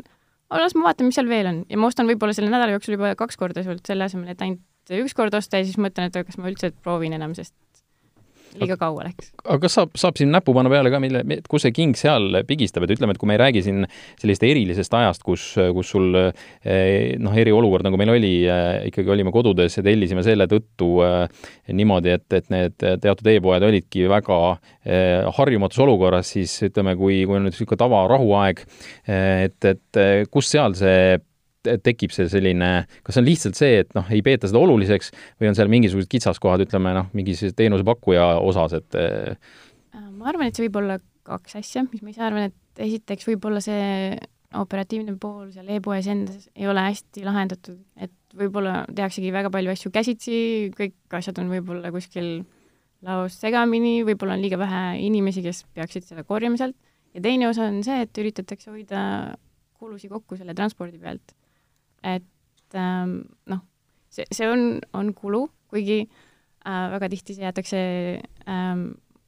las 0.50 0.76
ma 0.78 0.88
vaatan, 0.88 1.10
mis 1.10 1.18
seal 1.18 1.28
veel 1.30 1.50
on. 1.50 1.60
Ja 1.70 1.78
ma 1.80 1.90
ostan 1.90 2.08
võib-olla 2.10 2.36
selle 2.36 2.52
nädala 2.52 2.76
jooksul 2.76 2.96
juba 2.96 3.14
kaks 3.18 3.38
korda 3.40 3.64
sult 3.66 3.86
selle 3.88 4.06
asemel, 4.06 4.30
et 4.32 4.42
ainult 4.46 4.94
üks 5.02 5.16
kord 5.18 5.34
osta 5.34 5.58
ja 5.58 5.66
siis 5.66 5.78
mõtlen, 5.82 6.10
et 6.10 6.26
kas 6.28 6.38
ma 6.38 6.50
üldse 6.50 6.70
proovin 6.84 7.16
enam, 7.16 7.34
sest 7.34 7.54
liiga 8.60 8.76
kaua 8.80 9.06
läks. 9.06 9.32
aga 9.44 9.58
kas 9.64 9.76
saab, 9.78 9.92
saab 9.98 10.18
siin 10.18 10.32
näpu 10.34 10.54
panna 10.56 10.72
peale 10.72 10.92
ka, 10.92 11.00
mille, 11.02 11.22
kus 11.50 11.66
see 11.66 11.74
king 11.76 11.96
seal 11.98 12.40
pigistab, 12.48 12.86
et 12.86 12.94
ütleme, 12.96 13.14
et 13.14 13.20
kui 13.20 13.30
me 13.30 13.36
ei 13.36 13.42
räägi 13.42 13.62
siin 13.66 13.84
sellisest 14.20 14.46
erilisest 14.48 14.96
ajast, 14.98 15.24
kus, 15.26 15.44
kus 15.76 15.92
sul 15.94 16.18
eh, 16.18 17.14
noh, 17.22 17.36
eriolukord, 17.36 17.86
nagu 17.86 18.00
meil 18.00 18.14
oli, 18.16 18.32
eh, 18.48 18.88
ikkagi 18.90 19.14
olime 19.14 19.34
kodudes 19.34 19.78
ja 19.78 19.84
tellisime 19.86 20.24
selle 20.26 20.48
tõttu 20.50 20.90
eh, 21.06 21.46
niimoodi, 21.76 22.16
et, 22.16 22.26
et 22.40 22.50
need 22.54 22.76
teatud 22.80 23.32
e-poed 23.32 23.66
olidki 23.66 24.06
väga 24.10 24.40
harjumatus 25.36 25.80
olukorras, 25.82 26.28
siis 26.36 26.52
ütleme, 26.68 26.94
kui, 26.98 27.24
kui 27.26 27.38
on 27.38 27.46
nüüd 27.46 27.54
niisugune 27.54 27.80
tavarahuaeg, 27.80 28.60
et, 29.10 29.66
et 29.66 30.00
kus 30.30 30.50
seal 30.52 30.76
see 30.78 31.16
tekib 31.86 32.14
see 32.14 32.28
selline, 32.32 32.70
kas 33.06 33.20
on 33.20 33.26
lihtsalt 33.26 33.58
see, 33.58 33.82
et 33.84 33.92
noh, 33.96 34.06
ei 34.12 34.22
peeta 34.26 34.50
seda 34.50 34.62
oluliseks 34.62 35.12
või 35.40 35.50
on 35.50 35.58
seal 35.58 35.70
mingisugused 35.72 36.10
kitsaskohad, 36.12 36.64
ütleme 36.66 36.94
noh, 36.96 37.10
mingis 37.16 37.42
teenusepakkuja 37.56 38.28
osas, 38.44 38.78
et 38.80 38.98
äh, 39.00 39.36
ma 40.16 40.30
arvan, 40.32 40.48
et 40.48 40.58
see 40.58 40.66
võib 40.66 40.80
olla 40.82 40.98
kaks 41.26 41.58
asja, 41.60 41.84
mis 41.90 42.02
ma 42.04 42.12
ise 42.12 42.24
arvan, 42.24 42.50
et 42.50 42.82
esiteks 42.86 43.26
võib-olla 43.28 43.62
see 43.64 44.16
operatiivne 44.56 45.16
pool 45.20 45.48
seal 45.54 45.68
e-poes 45.74 46.06
endas 46.10 46.46
ei 46.54 46.68
ole 46.70 46.84
hästi 46.86 47.24
lahendatud, 47.26 47.78
et 47.98 48.14
võib-olla 48.36 48.84
tehaksegi 48.94 49.32
väga 49.34 49.50
palju 49.52 49.72
asju 49.72 49.92
käsitsi, 49.94 50.36
kõik 50.76 51.16
asjad 51.18 51.40
on 51.42 51.50
võib-olla 51.52 51.90
kuskil 51.94 52.44
laos 53.06 53.36
segamini, 53.40 54.00
võib-olla 54.06 54.36
on 54.36 54.44
liiga 54.44 54.58
vähe 54.60 54.84
inimesi, 55.06 55.44
kes 55.44 55.64
peaksid 55.76 56.06
seda 56.08 56.24
korjama 56.26 56.60
sealt, 56.60 56.76
ja 57.14 57.24
teine 57.24 57.50
osa 57.50 57.68
on 57.70 57.82
see, 57.86 58.04
et 58.06 58.22
üritatakse 58.22 58.70
hoida 58.72 59.00
kulusid 59.80 60.12
kokku 60.12 60.38
selle 60.38 60.56
transpordi 60.56 61.00
pealt 61.00 61.34
et 62.04 62.76
ähm, 62.78 63.20
noh, 63.50 63.62
see, 64.12 64.26
see 64.34 64.48
on, 64.50 64.80
on 64.96 65.12
kulu, 65.16 65.46
kuigi 65.72 66.02
äh, 66.04 66.84
väga 66.94 67.10
tihti 67.12 67.36
see 67.36 67.46
jäetakse 67.46 67.80
ähm, 68.50 68.86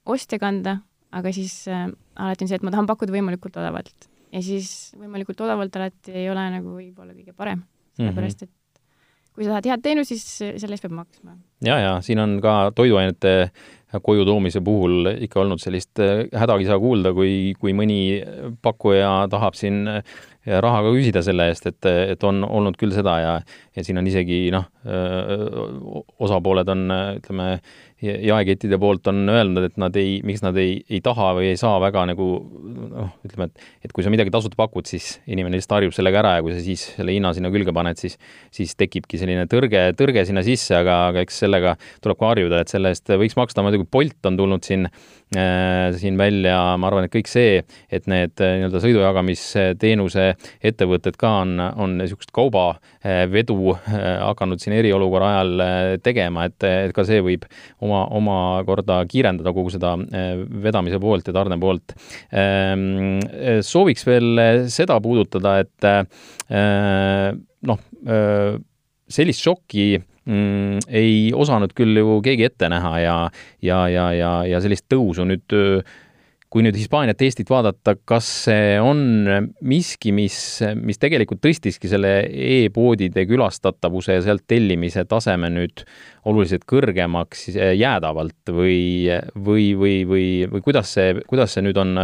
ostja 0.09 0.40
kanda, 0.42 0.78
aga 1.14 1.33
siis 1.35 1.61
äh, 1.72 1.88
alati 2.18 2.46
on 2.46 2.52
see, 2.52 2.61
et 2.61 2.66
ma 2.66 2.74
tahan 2.74 2.88
pakkuda 2.90 3.14
võimalikult 3.14 3.59
odavalt. 3.61 4.09
ja 4.33 4.44
siis 4.44 4.92
võimalikult 4.98 5.40
odavalt 5.46 5.76
alati 5.81 6.12
ei 6.12 6.28
ole 6.31 6.44
nagu 6.59 6.76
võib-olla 6.76 7.16
kõige 7.16 7.37
parem, 7.37 7.64
sellepärast 7.96 8.46
et 8.48 8.54
kui 9.38 9.46
sa 9.46 9.54
tahad 9.54 9.68
head 9.70 9.83
teenust, 9.85 10.11
siis 10.11 10.24
selle 10.59 10.74
eest 10.74 10.83
peab 10.83 10.96
maksma. 10.98 11.37
ja, 11.62 11.78
ja 11.78 11.92
siin 12.02 12.18
on 12.18 12.38
ka 12.42 12.72
toiduainete 12.74 13.35
koju 14.04 14.26
toomise 14.28 14.61
puhul 14.61 15.07
ikka 15.24 15.40
olnud 15.44 15.62
sellist 15.62 16.00
äh, 16.02 16.26
hädakisa 16.37 16.76
kuulda, 16.83 17.14
kui, 17.16 17.54
kui 17.61 17.72
mõni 17.76 18.18
pakkuja 18.64 19.28
tahab 19.33 19.57
siin 19.57 19.87
raha 20.48 20.82
ka 20.84 20.92
küsida 20.94 21.22
selle 21.24 21.48
eest, 21.50 21.66
et, 21.70 21.88
et 22.14 22.24
on 22.24 22.42
olnud 22.46 22.78
küll 22.80 22.94
seda 22.94 23.18
ja 23.22 23.34
ja 23.76 23.84
siin 23.84 24.00
on 24.00 24.06
isegi 24.11 24.48
noh, 24.50 24.64
osapooled 26.18 26.68
on, 26.72 26.87
ütleme, 27.20 27.48
jaekettide 28.02 28.78
poolt 28.78 29.08
on 29.11 29.24
öelnud, 29.28 29.64
et 29.66 29.78
nad 29.80 29.96
ei, 29.98 30.18
miks 30.26 30.42
nad 30.44 30.56
ei, 30.61 30.78
ei 30.90 31.00
taha 31.04 31.32
või 31.38 31.50
ei 31.50 31.58
saa 31.58 31.80
väga 31.82 32.04
nagu 32.12 32.28
noh, 32.38 33.11
ütleme, 33.26 33.48
et 33.50 33.88
et 33.88 33.94
kui 33.94 34.04
sa 34.06 34.12
midagi 34.12 34.30
tasuta 34.34 34.58
pakud, 34.58 34.87
siis 34.87 35.16
inimene 35.26 35.58
lihtsalt 35.58 35.78
harjub 35.78 35.94
sellega 35.96 36.20
ära 36.22 36.37
ja 36.37 36.44
kui 36.44 36.54
sa 36.54 36.62
siis 36.62 36.84
selle 36.94 37.14
hinna 37.14 37.32
sinna 37.34 37.50
külge 37.54 37.74
paned, 37.74 37.98
siis 37.98 38.18
siis 38.54 38.74
tekibki 38.78 39.18
selline 39.20 39.48
tõrge, 39.50 39.88
tõrge 39.98 40.24
sinna 40.28 40.44
sisse, 40.46 40.76
aga, 40.78 40.98
aga 41.12 41.24
eks 41.26 41.42
sellega 41.44 41.74
tuleb 42.04 42.20
ka 42.20 42.32
harjuda, 42.32 42.62
et 42.62 42.72
selle 42.72 42.92
eest 42.94 43.11
võiks 43.18 43.38
maksta, 43.38 43.64
muidugi 43.66 43.88
Bolt 43.90 44.30
on 44.30 44.38
tulnud 44.38 44.66
siin 44.66 44.87
äh, 44.87 45.90
siin 45.98 46.18
välja, 46.18 46.56
ma 46.78 46.88
arvan, 46.90 47.08
et 47.08 47.12
kõik 47.12 47.30
see, 47.30 47.62
et 47.90 48.06
need 48.11 48.40
äh, 48.44 48.58
nii-öelda 48.58 48.82
sõidujagamisteenuse 48.84 50.28
ettevõtted 50.70 51.18
ka 51.20 51.32
on, 51.42 51.56
on 51.58 51.98
niisugust 51.98 52.32
kaubavedu 52.37 53.58
äh, 53.74 54.06
hakanud 54.22 54.62
siin 54.62 54.76
eriolukorra 54.78 55.32
ajal 55.34 55.64
äh, 55.64 55.90
tegema, 56.04 56.46
et, 56.48 56.62
et 56.88 56.94
ka 56.96 57.04
see 57.08 57.20
võib 57.24 57.48
oma, 57.88 58.05
omakorda 58.18 59.01
kiirendada 59.09 59.53
kogu 59.57 59.72
seda 59.72 59.94
äh, 60.12 60.44
vedamise 60.62 61.01
poolt 61.03 61.29
ja 61.29 61.35
tarne 61.37 61.59
poolt. 61.61 61.96
Ähm, 62.29 63.18
äh, 63.33 63.61
sooviks 63.64 64.07
veel 64.09 64.68
seda 64.72 65.01
puudutada, 65.03 65.59
et 65.64 65.88
noh, 67.68 67.81
sellist 69.09 69.42
šokki 69.44 69.87
mm, 69.98 70.85
ei 70.88 71.33
osanud 71.37 71.74
küll 71.77 71.98
ju 71.98 72.18
keegi 72.24 72.46
ette 72.48 72.70
näha 72.70 72.92
ja, 73.03 73.16
ja, 73.64 73.81
ja, 73.92 74.07
ja, 74.16 74.33
ja 74.48 74.61
sellist 74.64 74.87
tõusu 74.92 75.27
nüüd 75.29 75.59
kui 76.48 76.64
nüüd 76.64 76.76
Hispaaniat, 76.80 77.20
Eestit 77.20 77.50
vaadata, 77.52 77.92
kas 78.08 78.26
see 78.46 78.78
on 78.80 79.00
miski, 79.68 80.14
mis, 80.16 80.37
mis 80.80 81.00
tegelikult 81.00 81.42
tõstiski 81.44 81.90
selle 81.90 82.12
e-poodide 82.24 83.26
külastatavuse 83.28 84.16
ja 84.16 84.24
sealt 84.24 84.46
tellimise 84.48 85.04
taseme 85.08 85.50
nüüd 85.52 85.84
oluliselt 86.28 86.64
kõrgemaks 86.68 87.50
jäädavalt 87.52 88.52
või, 88.54 88.80
või, 89.37 89.68
või, 89.76 89.94
või, 90.08 90.26
või 90.48 90.64
kuidas 90.64 90.96
see, 90.96 91.18
kuidas 91.28 91.52
see 91.52 91.66
nüüd 91.68 91.80
on 91.84 91.94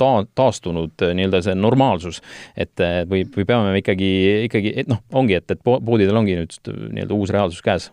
ta-, 0.00 0.28
taastunud 0.36 1.08
nii-öelda 1.08 1.40
see 1.48 1.56
normaalsus, 1.56 2.20
et 2.60 2.76
või, 3.08 3.24
või 3.24 3.48
peame 3.48 3.72
me 3.72 3.80
ikkagi, 3.80 4.14
ikkagi, 4.50 4.76
et 4.84 4.92
noh, 4.92 5.00
ongi, 5.16 5.40
et, 5.40 5.48
et 5.56 5.64
poodidel 5.64 6.20
ongi 6.20 6.36
nüüd 6.42 6.60
nii-öelda 6.68 7.16
uus 7.16 7.32
reaalsus 7.32 7.64
käes? 7.64 7.88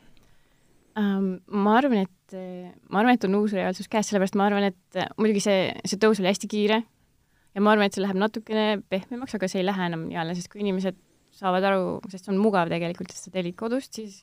Ma 0.96 1.78
arvan, 1.78 2.02
et 2.04 2.22
et 2.36 2.90
ma 2.92 3.02
arvan, 3.02 3.16
et 3.16 3.28
on 3.28 3.38
uus 3.42 3.54
reaalsus 3.56 3.90
käes, 3.92 4.10
sellepärast 4.10 4.38
ma 4.40 4.48
arvan, 4.48 4.70
et 4.72 5.00
äh, 5.00 5.10
muidugi 5.20 5.44
see, 5.44 5.70
see 5.88 6.00
tõus 6.02 6.22
oli 6.22 6.32
hästi 6.32 6.50
kiire 6.52 6.82
ja 6.82 7.64
ma 7.64 7.74
arvan, 7.74 7.90
et 7.90 7.96
see 7.96 8.04
läheb 8.04 8.20
natukene 8.20 8.82
pehmemaks, 8.92 9.36
aga 9.38 9.50
see 9.52 9.62
ei 9.62 9.68
lähe 9.68 9.88
enam 9.90 10.08
jälle, 10.14 10.36
sest 10.38 10.52
kui 10.52 10.64
inimesed 10.64 11.00
saavad 11.36 11.66
aru, 11.68 11.86
sest 12.12 12.28
see 12.28 12.34
on 12.34 12.42
mugav 12.42 12.72
tegelikult, 12.72 13.12
sest 13.14 13.30
sa 13.30 13.36
tellid 13.36 13.58
kodust, 13.60 13.98
siis 14.00 14.22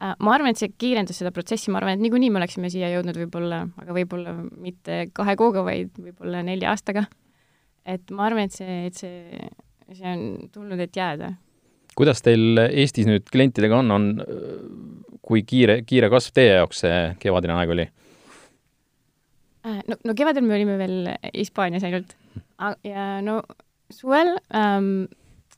äh, 0.00 0.14
ma 0.18 0.36
arvan, 0.36 0.52
et 0.52 0.60
see 0.60 0.72
kiirendas 0.72 1.20
seda 1.20 1.32
protsessi, 1.36 1.72
ma 1.72 1.80
arvan, 1.80 1.96
et 1.96 2.04
niikuinii 2.04 2.32
me 2.32 2.42
oleksime 2.42 2.72
siia 2.72 2.92
jõudnud 2.94 3.20
võib-olla, 3.24 3.64
aga 3.82 3.96
võib-olla 3.96 4.36
mitte 4.52 5.02
kahe 5.16 5.36
kuuga, 5.40 5.64
vaid 5.66 5.94
võib-olla 5.98 6.44
nelja 6.46 6.74
aastaga. 6.74 7.06
et 7.88 8.10
ma 8.14 8.28
arvan, 8.28 8.50
et 8.50 8.56
see, 8.56 8.80
et 8.90 8.98
see, 9.04 9.46
see 9.92 10.16
on 10.16 10.50
tulnud, 10.52 10.80
et 10.80 10.96
jääda 10.96 11.34
kuidas 11.98 12.22
teil 12.24 12.60
Eestis 12.68 13.08
nüüd 13.08 13.26
klientidega 13.32 13.80
on, 13.82 13.94
on, 13.94 14.10
kui 15.24 15.42
kiire, 15.46 15.80
kiire 15.86 16.10
kasv 16.12 16.34
teie 16.36 16.56
jaoks 16.58 16.84
see 16.84 17.00
kevadine 17.22 17.56
aeg 17.58 17.74
oli? 17.74 17.86
Äh, 19.66 19.80
no, 19.86 19.98
no 20.08 20.16
kevadel 20.16 20.46
me 20.46 20.56
olime 20.56 20.76
veel 20.80 20.98
Hispaanias 21.34 21.84
ainult 21.86 22.14
ja 22.86 23.08
no 23.24 23.40
suvel 23.92 24.32
ähm, 24.56 25.08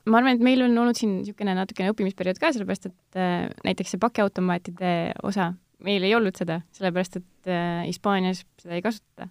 ma 0.08 0.18
arvan, 0.18 0.36
et 0.36 0.44
meil 0.44 0.64
on 0.64 0.74
olnud 0.84 0.98
siin 0.98 1.18
niisugune 1.20 1.54
natukene 1.56 1.92
õppimisperiood 1.92 2.40
ka, 2.42 2.50
sellepärast 2.54 2.88
et 2.90 3.20
äh, 3.20 3.46
näiteks 3.66 3.94
see 3.94 4.02
pakiautomaatide 4.02 4.94
osa, 5.26 5.52
meil 5.86 6.06
ei 6.06 6.16
olnud 6.18 6.38
seda, 6.38 6.60
sellepärast 6.76 7.20
et 7.20 7.52
äh, 7.52 7.84
Hispaanias 7.86 8.42
seda 8.62 8.78
ei 8.78 8.84
kasutata 8.84 9.28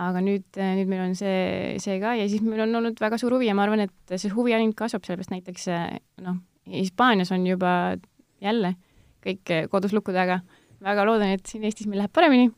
aga 0.00 0.22
nüüd, 0.24 0.46
äh, 0.56 0.72
nüüd 0.78 0.88
meil 0.88 1.02
on 1.04 1.16
see, 1.18 1.76
see 1.82 1.98
ka 2.00 2.14
ja 2.16 2.24
siis 2.30 2.44
meil 2.44 2.64
on 2.64 2.80
olnud 2.80 3.00
väga 3.00 3.18
suur 3.20 3.36
huvi 3.36 3.50
ja 3.50 3.56
ma 3.56 3.66
arvan, 3.66 3.84
et 3.84 4.14
see 4.16 4.32
huvi 4.32 4.54
ainult 4.56 4.76
kasvab, 4.78 5.04
sellepärast 5.04 5.34
näiteks 5.34 5.68
äh, 5.72 5.98
noh, 6.24 6.40
Hispaanias 6.72 7.32
on 7.34 7.44
juba 7.46 7.98
jälle 8.40 8.76
kõik 9.24 9.52
äh, 9.52 9.68
kodus 9.70 9.92
luku 9.92 10.14
taga. 10.14 10.40
väga 10.82 11.04
loodan, 11.06 11.30
et 11.36 11.46
siin 11.46 11.62
Eestis 11.62 11.86
meil 11.86 12.00
läheb 12.02 12.12
paremini. 12.12 12.50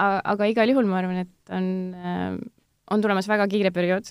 aga, 0.00 0.46
igal 0.48 0.70
juhul 0.70 0.86
ma 0.88 1.00
arvan, 1.02 1.26
et 1.26 1.52
on, 1.52 1.66
on 2.90 3.02
tulemas 3.02 3.28
väga 3.28 3.48
kiire 3.52 3.70
periood 3.74 4.08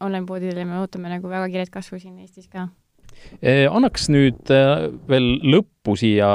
online-poodidele 0.00 0.64
ja 0.64 0.66
me 0.66 0.80
ootame 0.80 1.12
nagu 1.12 1.28
väga 1.28 1.46
kiiret 1.52 1.70
kasvu 1.70 2.00
siin 2.00 2.18
Eestis 2.24 2.48
ka 2.48 2.66
annaks 3.44 4.08
nüüd 4.12 4.50
veel 5.10 5.28
lõppu 5.54 5.96
siia 6.00 6.28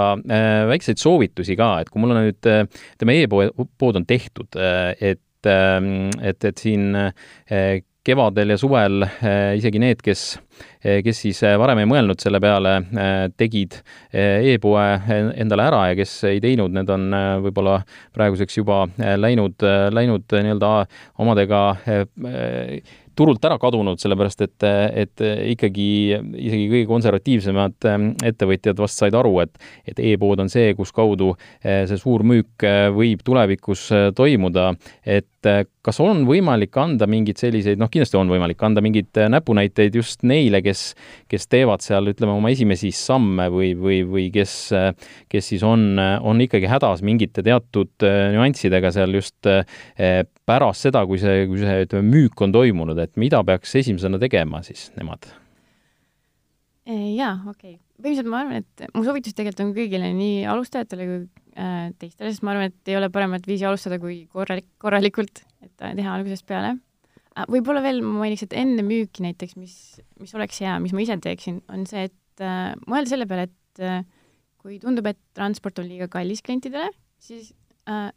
väikseid 0.70 1.02
soovitusi 1.02 1.58
ka, 1.60 1.72
et 1.82 1.90
kui 1.90 2.02
mul 2.04 2.14
on 2.14 2.24
nüüd, 2.28 2.50
ütleme 2.96 3.18
e-pood 3.24 4.02
on 4.02 4.06
tehtud, 4.10 4.60
et, 5.00 5.50
et, 5.50 6.50
et 6.52 6.62
siin 6.62 6.92
kevadel 8.10 8.54
ja 8.54 8.58
suvel 8.60 9.04
isegi 9.58 9.82
need, 9.82 10.02
kes, 10.04 10.24
kes 11.06 11.22
siis 11.26 11.42
varem 11.60 11.82
ei 11.82 11.90
mõelnud 11.90 12.22
selle 12.22 12.40
peale, 12.44 12.76
tegid 13.38 13.80
e-poe 14.14 14.86
endale 15.40 15.68
ära 15.68 15.82
ja 15.92 15.98
kes 16.00 16.16
ei 16.32 16.42
teinud, 16.44 16.74
need 16.76 16.90
on 16.94 17.10
võib-olla 17.46 17.80
praeguseks 18.16 18.62
juba 18.62 18.86
läinud, 18.98 19.68
läinud 19.96 20.40
nii-öelda 20.40 20.74
omadega 21.20 21.64
turult 23.20 23.44
ära 23.46 23.60
kadunud, 23.62 24.00
sellepärast 24.00 24.46
et, 24.46 24.68
et 25.04 25.26
ikkagi 25.54 25.90
isegi 26.40 26.68
kõige 26.72 26.88
konservatiivsemad 26.90 27.90
ähm, 27.90 28.12
ettevõtjad 28.26 28.80
vast 28.80 29.02
said 29.02 29.18
aru, 29.18 29.40
et, 29.44 29.60
et 29.90 30.00
e-pood 30.12 30.40
on 30.44 30.52
see, 30.52 30.74
kus 30.78 30.94
kaudu 30.96 31.34
äh, 31.36 31.84
see 31.90 32.00
suur 32.00 32.24
müük 32.28 32.68
äh, 32.68 32.88
võib 32.96 33.24
tulevikus 33.26 33.90
äh, 33.96 34.10
toimuda, 34.16 34.72
et 35.04 35.28
kas 35.40 35.96
on 36.04 36.26
võimalik 36.28 36.76
anda 36.82 37.08
mingeid 37.08 37.40
selliseid, 37.40 37.80
noh, 37.80 37.88
kindlasti 37.88 38.18
on 38.20 38.28
võimalik 38.28 38.60
anda 38.68 38.82
mingeid 38.84 39.16
näpunäiteid 39.32 39.96
just 39.96 40.26
neile, 40.28 40.60
kes, 40.60 40.82
kes 41.32 41.48
teevad 41.48 41.80
seal, 41.80 42.12
ütleme, 42.12 42.34
oma 42.36 42.52
esimesi 42.52 42.92
samme 42.92 43.46
või, 43.54 43.70
või, 43.80 44.02
või 44.04 44.26
kes, 44.36 44.56
kes 45.32 45.48
siis 45.54 45.64
on, 45.64 45.94
on 45.96 46.44
ikkagi 46.44 46.68
hädas 46.68 47.00
mingite 47.08 47.46
teatud 47.48 48.04
nüanssidega 48.36 48.92
seal 48.92 49.16
just 49.16 49.48
pärast 50.50 50.90
seda, 50.90 51.06
kui 51.08 51.22
see, 51.24 51.48
kui 51.48 51.64
see, 51.64 51.86
ütleme, 51.88 52.12
müük 52.12 52.44
on 52.44 52.52
toimunud, 52.60 53.00
et 53.00 53.09
mida 53.20 53.42
peaks 53.46 53.76
esimesena 53.80 54.20
tegema 54.22 54.62
siis 54.66 54.90
nemad? 54.98 55.30
jaa, 56.90 57.36
okei 57.46 57.76
okay.. 57.76 57.78
põhimõtteliselt 58.02 58.32
ma 58.32 58.42
arvan, 58.44 58.64
et 58.64 58.86
mu 58.96 59.04
soovitus 59.06 59.36
tegelikult 59.38 59.66
on 59.68 59.74
kõigile, 59.76 60.12
nii 60.16 60.44
alustajatele 60.50 61.06
kui 61.06 61.18
äh, 61.60 61.90
teistele, 62.02 62.32
sest 62.32 62.46
ma 62.46 62.56
arvan, 62.56 62.72
et 62.72 62.92
ei 62.92 62.98
ole 62.98 63.12
paremat 63.14 63.46
viisi 63.50 63.68
alustada 63.68 64.00
kui 64.02 64.24
korralik, 64.34 64.68
korralikult, 64.82 65.44
et 65.66 65.86
äh, 65.86 65.94
teha 65.98 66.16
algusest 66.18 66.48
peale 66.50 66.76
äh,. 66.76 67.46
võib-olla 67.52 67.84
veel 67.86 68.02
ma 68.06 68.24
mainiks, 68.24 68.48
et 68.48 68.56
enne 68.58 68.86
müüki 68.86 69.26
näiteks, 69.26 69.58
mis, 69.60 69.76
mis 70.22 70.34
oleks 70.38 70.62
hea, 70.64 70.78
mis 70.82 70.96
ma 70.96 71.06
ise 71.06 71.20
teeksin, 71.22 71.62
on 71.70 71.86
see, 71.90 72.08
et 72.10 72.46
äh, 72.46 72.72
mõelda 72.90 73.14
selle 73.14 73.30
peale, 73.30 73.50
et 73.52 73.86
äh, 73.86 74.02
kui 74.60 74.80
tundub, 74.82 75.08
et 75.12 75.20
transport 75.38 75.78
on 75.82 75.88
liiga 75.88 76.10
kallis 76.12 76.42
klientidele, 76.46 76.90
siis 77.22 77.54
äh, 77.90 78.10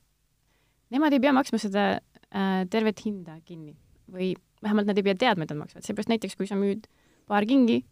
nemad 0.94 1.14
ei 1.14 1.22
pea 1.22 1.34
maksma 1.36 1.60
seda 1.60 1.84
äh, 1.96 2.64
tervet 2.72 3.04
hinda 3.04 3.38
kinni 3.44 3.76
või 4.12 4.32
vähemalt 4.62 4.90
nad 4.90 4.98
ei 4.98 5.06
pea 5.06 5.16
teadma, 5.18 5.46
et 5.46 5.52
nad 5.54 5.62
maksavad, 5.62 5.86
seepärast 5.86 6.12
näiteks 6.12 6.38
kui 6.38 6.48
sa 6.48 6.58
müüd 6.58 6.86
paar 7.30 7.46
kingi, 7.48 7.82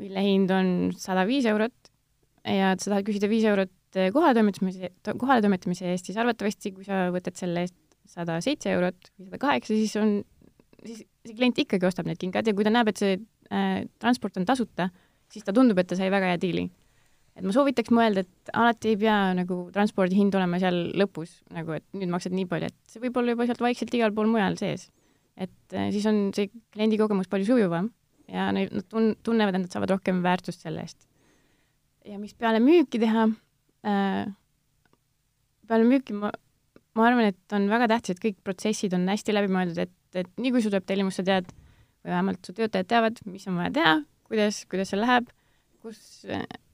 mille 0.00 0.22
hind 0.22 0.52
on 0.52 0.70
sada 1.00 1.24
viis 1.28 1.46
eurot 1.48 1.90
ja 2.46 2.74
sa 2.78 2.92
tahad 2.92 3.06
küsida 3.06 3.30
viis 3.30 3.46
eurot 3.48 3.98
äh, 3.98 4.10
kohaletoimetamise, 4.14 4.92
kohaletoimetamise 5.08 5.90
eest, 5.92 6.10
siis 6.10 6.20
arvatavasti, 6.20 6.74
kui 6.76 6.86
sa 6.86 7.06
võtad 7.14 7.38
selle 7.38 7.66
eest 7.66 7.76
sada 8.06 8.38
seitse 8.44 8.70
eurot 8.70 9.10
või 9.16 9.30
sada 9.30 9.42
kaheksa, 9.42 9.74
siis 9.74 9.96
on, 9.98 10.18
siis 10.84 11.02
see 11.26 11.34
klient 11.34 11.58
ikkagi 11.64 11.88
ostab 11.88 12.06
need 12.06 12.20
kingad 12.22 12.46
ja 12.46 12.54
kui 12.54 12.66
ta 12.66 12.72
näeb, 12.74 12.92
et 12.92 13.02
see 13.02 13.16
äh, 13.16 13.84
transport 14.02 14.38
on 14.38 14.46
tasuta, 14.48 14.90
siis 15.32 15.46
ta 15.46 15.54
tundub, 15.56 15.80
et 15.82 15.90
ta 15.90 15.98
sai 15.98 16.12
väga 16.12 16.34
hea 16.34 16.42
diili 16.42 16.68
et 17.36 17.44
ma 17.44 17.52
soovitaks 17.52 17.92
mõelda, 17.92 18.24
et 18.24 18.52
alati 18.56 18.94
ei 18.94 18.98
pea 19.00 19.16
nagu 19.36 19.66
transpordi 19.74 20.16
hind 20.16 20.36
olema 20.38 20.60
seal 20.60 20.78
lõpus 20.96 21.36
nagu, 21.54 21.76
et 21.76 21.84
nüüd 21.96 22.12
maksad 22.12 22.34
nii 22.36 22.48
palju, 22.48 22.70
et 22.70 22.92
see 22.92 23.02
võib 23.02 23.18
olla 23.20 23.34
juba 23.34 23.48
sealt 23.48 23.62
vaikselt 23.64 23.96
igal 23.96 24.14
pool 24.16 24.30
mujal 24.32 24.56
sees. 24.60 24.88
Et 25.36 25.76
äh, 25.76 25.90
siis 25.94 26.06
on 26.08 26.30
see 26.36 26.50
kliendi 26.74 26.98
kogemus 27.00 27.30
palju 27.32 27.48
sujuvam 27.48 27.90
ja 28.32 28.48
nad 28.54 28.72
tun-, 28.90 29.14
tunnevad, 29.26 29.54
et 29.56 29.66
nad 29.66 29.74
saavad 29.74 29.94
rohkem 29.94 30.22
väärtust 30.24 30.64
selle 30.64 30.82
eest. 30.86 30.98
ja 32.06 32.18
mis 32.22 32.34
peale 32.34 32.62
müüki 32.62 33.00
teha 33.02 33.28
äh,, 33.86 34.24
peale 35.68 35.86
müüki 35.88 36.16
ma, 36.16 36.32
ma 36.96 37.08
arvan, 37.10 37.30
et 37.32 37.56
on 37.56 37.68
väga 37.70 37.90
tähtis, 37.94 38.16
et 38.16 38.24
kõik 38.24 38.42
protsessid 38.46 38.96
on 38.96 39.06
hästi 39.12 39.34
läbi 39.34 39.52
mõeldud, 39.52 39.80
et, 39.86 39.96
et 40.16 40.30
nii 40.40 40.54
kui 40.54 40.64
sul 40.64 40.72
tuleb 40.74 40.86
tellimus, 40.88 41.18
sa 41.20 41.26
tead, 41.26 41.50
või 42.02 42.14
vähemalt 42.14 42.46
su 42.46 42.54
töötajad 42.56 42.92
teavad, 42.92 43.18
mis 43.28 43.46
on 43.50 43.58
vaja 43.60 43.74
teha, 43.80 43.96
kuidas, 44.30 44.62
kuidas 44.70 44.94
see 44.94 45.00
läheb 45.02 45.28
kus, 45.86 46.00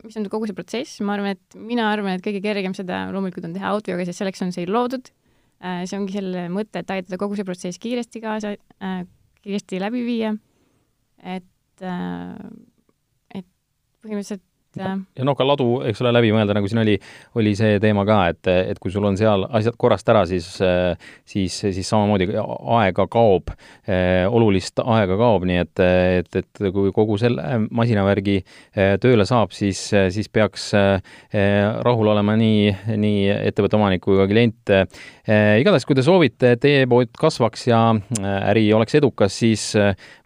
mis 0.07 0.19
on 0.19 0.29
kogu 0.33 0.49
see 0.49 0.57
protsess, 0.57 1.01
ma 1.05 1.17
arvan, 1.17 1.37
et 1.37 1.59
mina 1.59 1.89
arvan, 1.93 2.17
et 2.17 2.25
kõige 2.25 2.43
kergem 2.45 2.77
seda 2.77 3.05
loomulikult 3.13 3.49
on 3.49 3.57
teha 3.57 3.75
Outvioga, 3.77 4.07
sest 4.09 4.23
selleks 4.23 4.45
on 4.45 4.55
see 4.55 4.69
loodud. 4.69 5.11
Äh, 5.63 5.85
see 5.87 5.99
ongi 5.99 6.17
selle 6.17 6.49
mõte, 6.51 6.83
et 6.83 6.91
aidata 6.91 7.19
kogu 7.21 7.39
see 7.39 7.47
protsess 7.47 7.79
kiiresti 7.83 8.23
kaasa, 8.25 8.57
äh, 8.83 9.03
kiiresti 9.45 9.79
läbi 9.83 10.03
viia. 10.07 10.35
et, 11.23 11.83
et 11.83 13.47
põhimõtteliselt 14.03 14.43
ja, 14.79 15.25
noh, 15.27 15.37
ka 15.37 15.45
ladu, 15.47 15.67
eks 15.89 16.01
ole, 16.03 16.13
läbi 16.17 16.33
mõelda, 16.35 16.55
nagu 16.57 16.69
siin 16.71 16.81
oli, 16.83 16.95
oli 17.39 17.53
see 17.59 17.79
teema 17.83 18.05
ka, 18.09 18.19
et, 18.33 18.51
et 18.73 18.81
kui 18.81 18.93
sul 18.95 19.05
on 19.09 19.19
seal 19.21 19.45
asjad 19.51 19.77
korrast 19.81 20.09
ära, 20.09 20.25
siis, 20.29 20.49
siis, 21.29 21.59
siis 21.61 21.89
samamoodi 21.89 22.31
aega 22.79 23.07
kaob, 23.13 23.53
olulist 24.33 24.81
aega 24.83 25.19
kaob, 25.21 25.47
nii 25.49 25.61
et, 25.63 25.83
et, 26.23 26.41
et 26.43 26.63
kui 26.75 26.93
kogu 26.95 27.19
selle 27.21 27.63
masinavärgi 27.71 28.39
tööle 29.03 29.27
saab, 29.29 29.53
siis, 29.57 29.85
siis 30.15 30.31
peaks 30.33 30.71
rahul 30.73 32.13
olema 32.15 32.37
nii, 32.41 32.73
nii 32.97 33.29
ettevõtte 33.53 33.79
omanik 33.81 34.05
kui 34.05 34.19
ka 34.21 34.29
klient. 34.31 34.75
igatahes, 35.61 35.87
kui 35.89 35.99
te 35.99 36.07
soovite, 36.07 36.55
et 36.57 36.63
teie 36.63 36.89
pood 36.91 37.13
kasvaks 37.19 37.69
ja 37.69 37.85
äri 38.23 38.69
oleks 38.73 38.97
edukas, 39.01 39.37
siis 39.43 39.73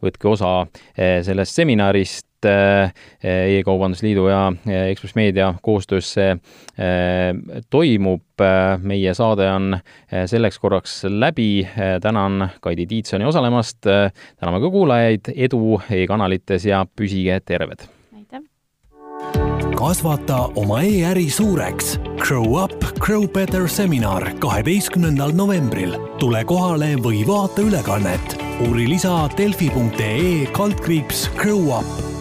võtke 0.04 0.30
osa 0.30 0.54
sellest 0.96 1.58
seminarist, 1.58 2.25
et 2.46 3.24
eh, 3.24 3.58
E-kaubandusliidu 3.58 4.28
ja 4.28 4.52
Ekspress 4.90 5.14
Meedia 5.14 5.54
koostöös 5.62 6.12
see 6.14 6.30
eh, 6.30 7.34
toimub. 7.70 8.22
meie 8.82 9.14
saade 9.16 9.46
on 9.48 9.78
selleks 10.28 10.58
korraks 10.58 11.04
läbi. 11.08 11.68
tänan 12.02 12.50
Kaidi 12.60 12.86
Tiitsoni 12.86 13.24
osalemast. 13.24 13.78
täname 14.36 14.60
ka 14.60 14.70
kuulajaid, 14.70 15.32
edu 15.34 15.80
e-kanalites 15.90 16.66
ja 16.66 16.86
püsige 16.96 17.40
terved. 17.40 17.88
kasvata 19.76 20.36
oma 20.56 20.82
e-äri 20.82 21.30
suureks. 21.30 21.98
Grow 22.18 22.62
up, 22.64 22.84
grow 22.98 23.26
better 23.28 23.68
seminar 23.68 24.32
kaheteistkümnendal 24.38 25.32
novembril. 25.32 25.96
tule 26.18 26.44
kohale 26.44 26.96
või 26.96 27.24
vaata 27.26 27.62
ülekannet. 27.62 28.36
uuri 28.68 28.88
lisa 28.88 29.28
delfi.ee 29.38 30.46
kaldkriips 30.52 31.30
Grow 31.36 31.78
up 31.78 32.15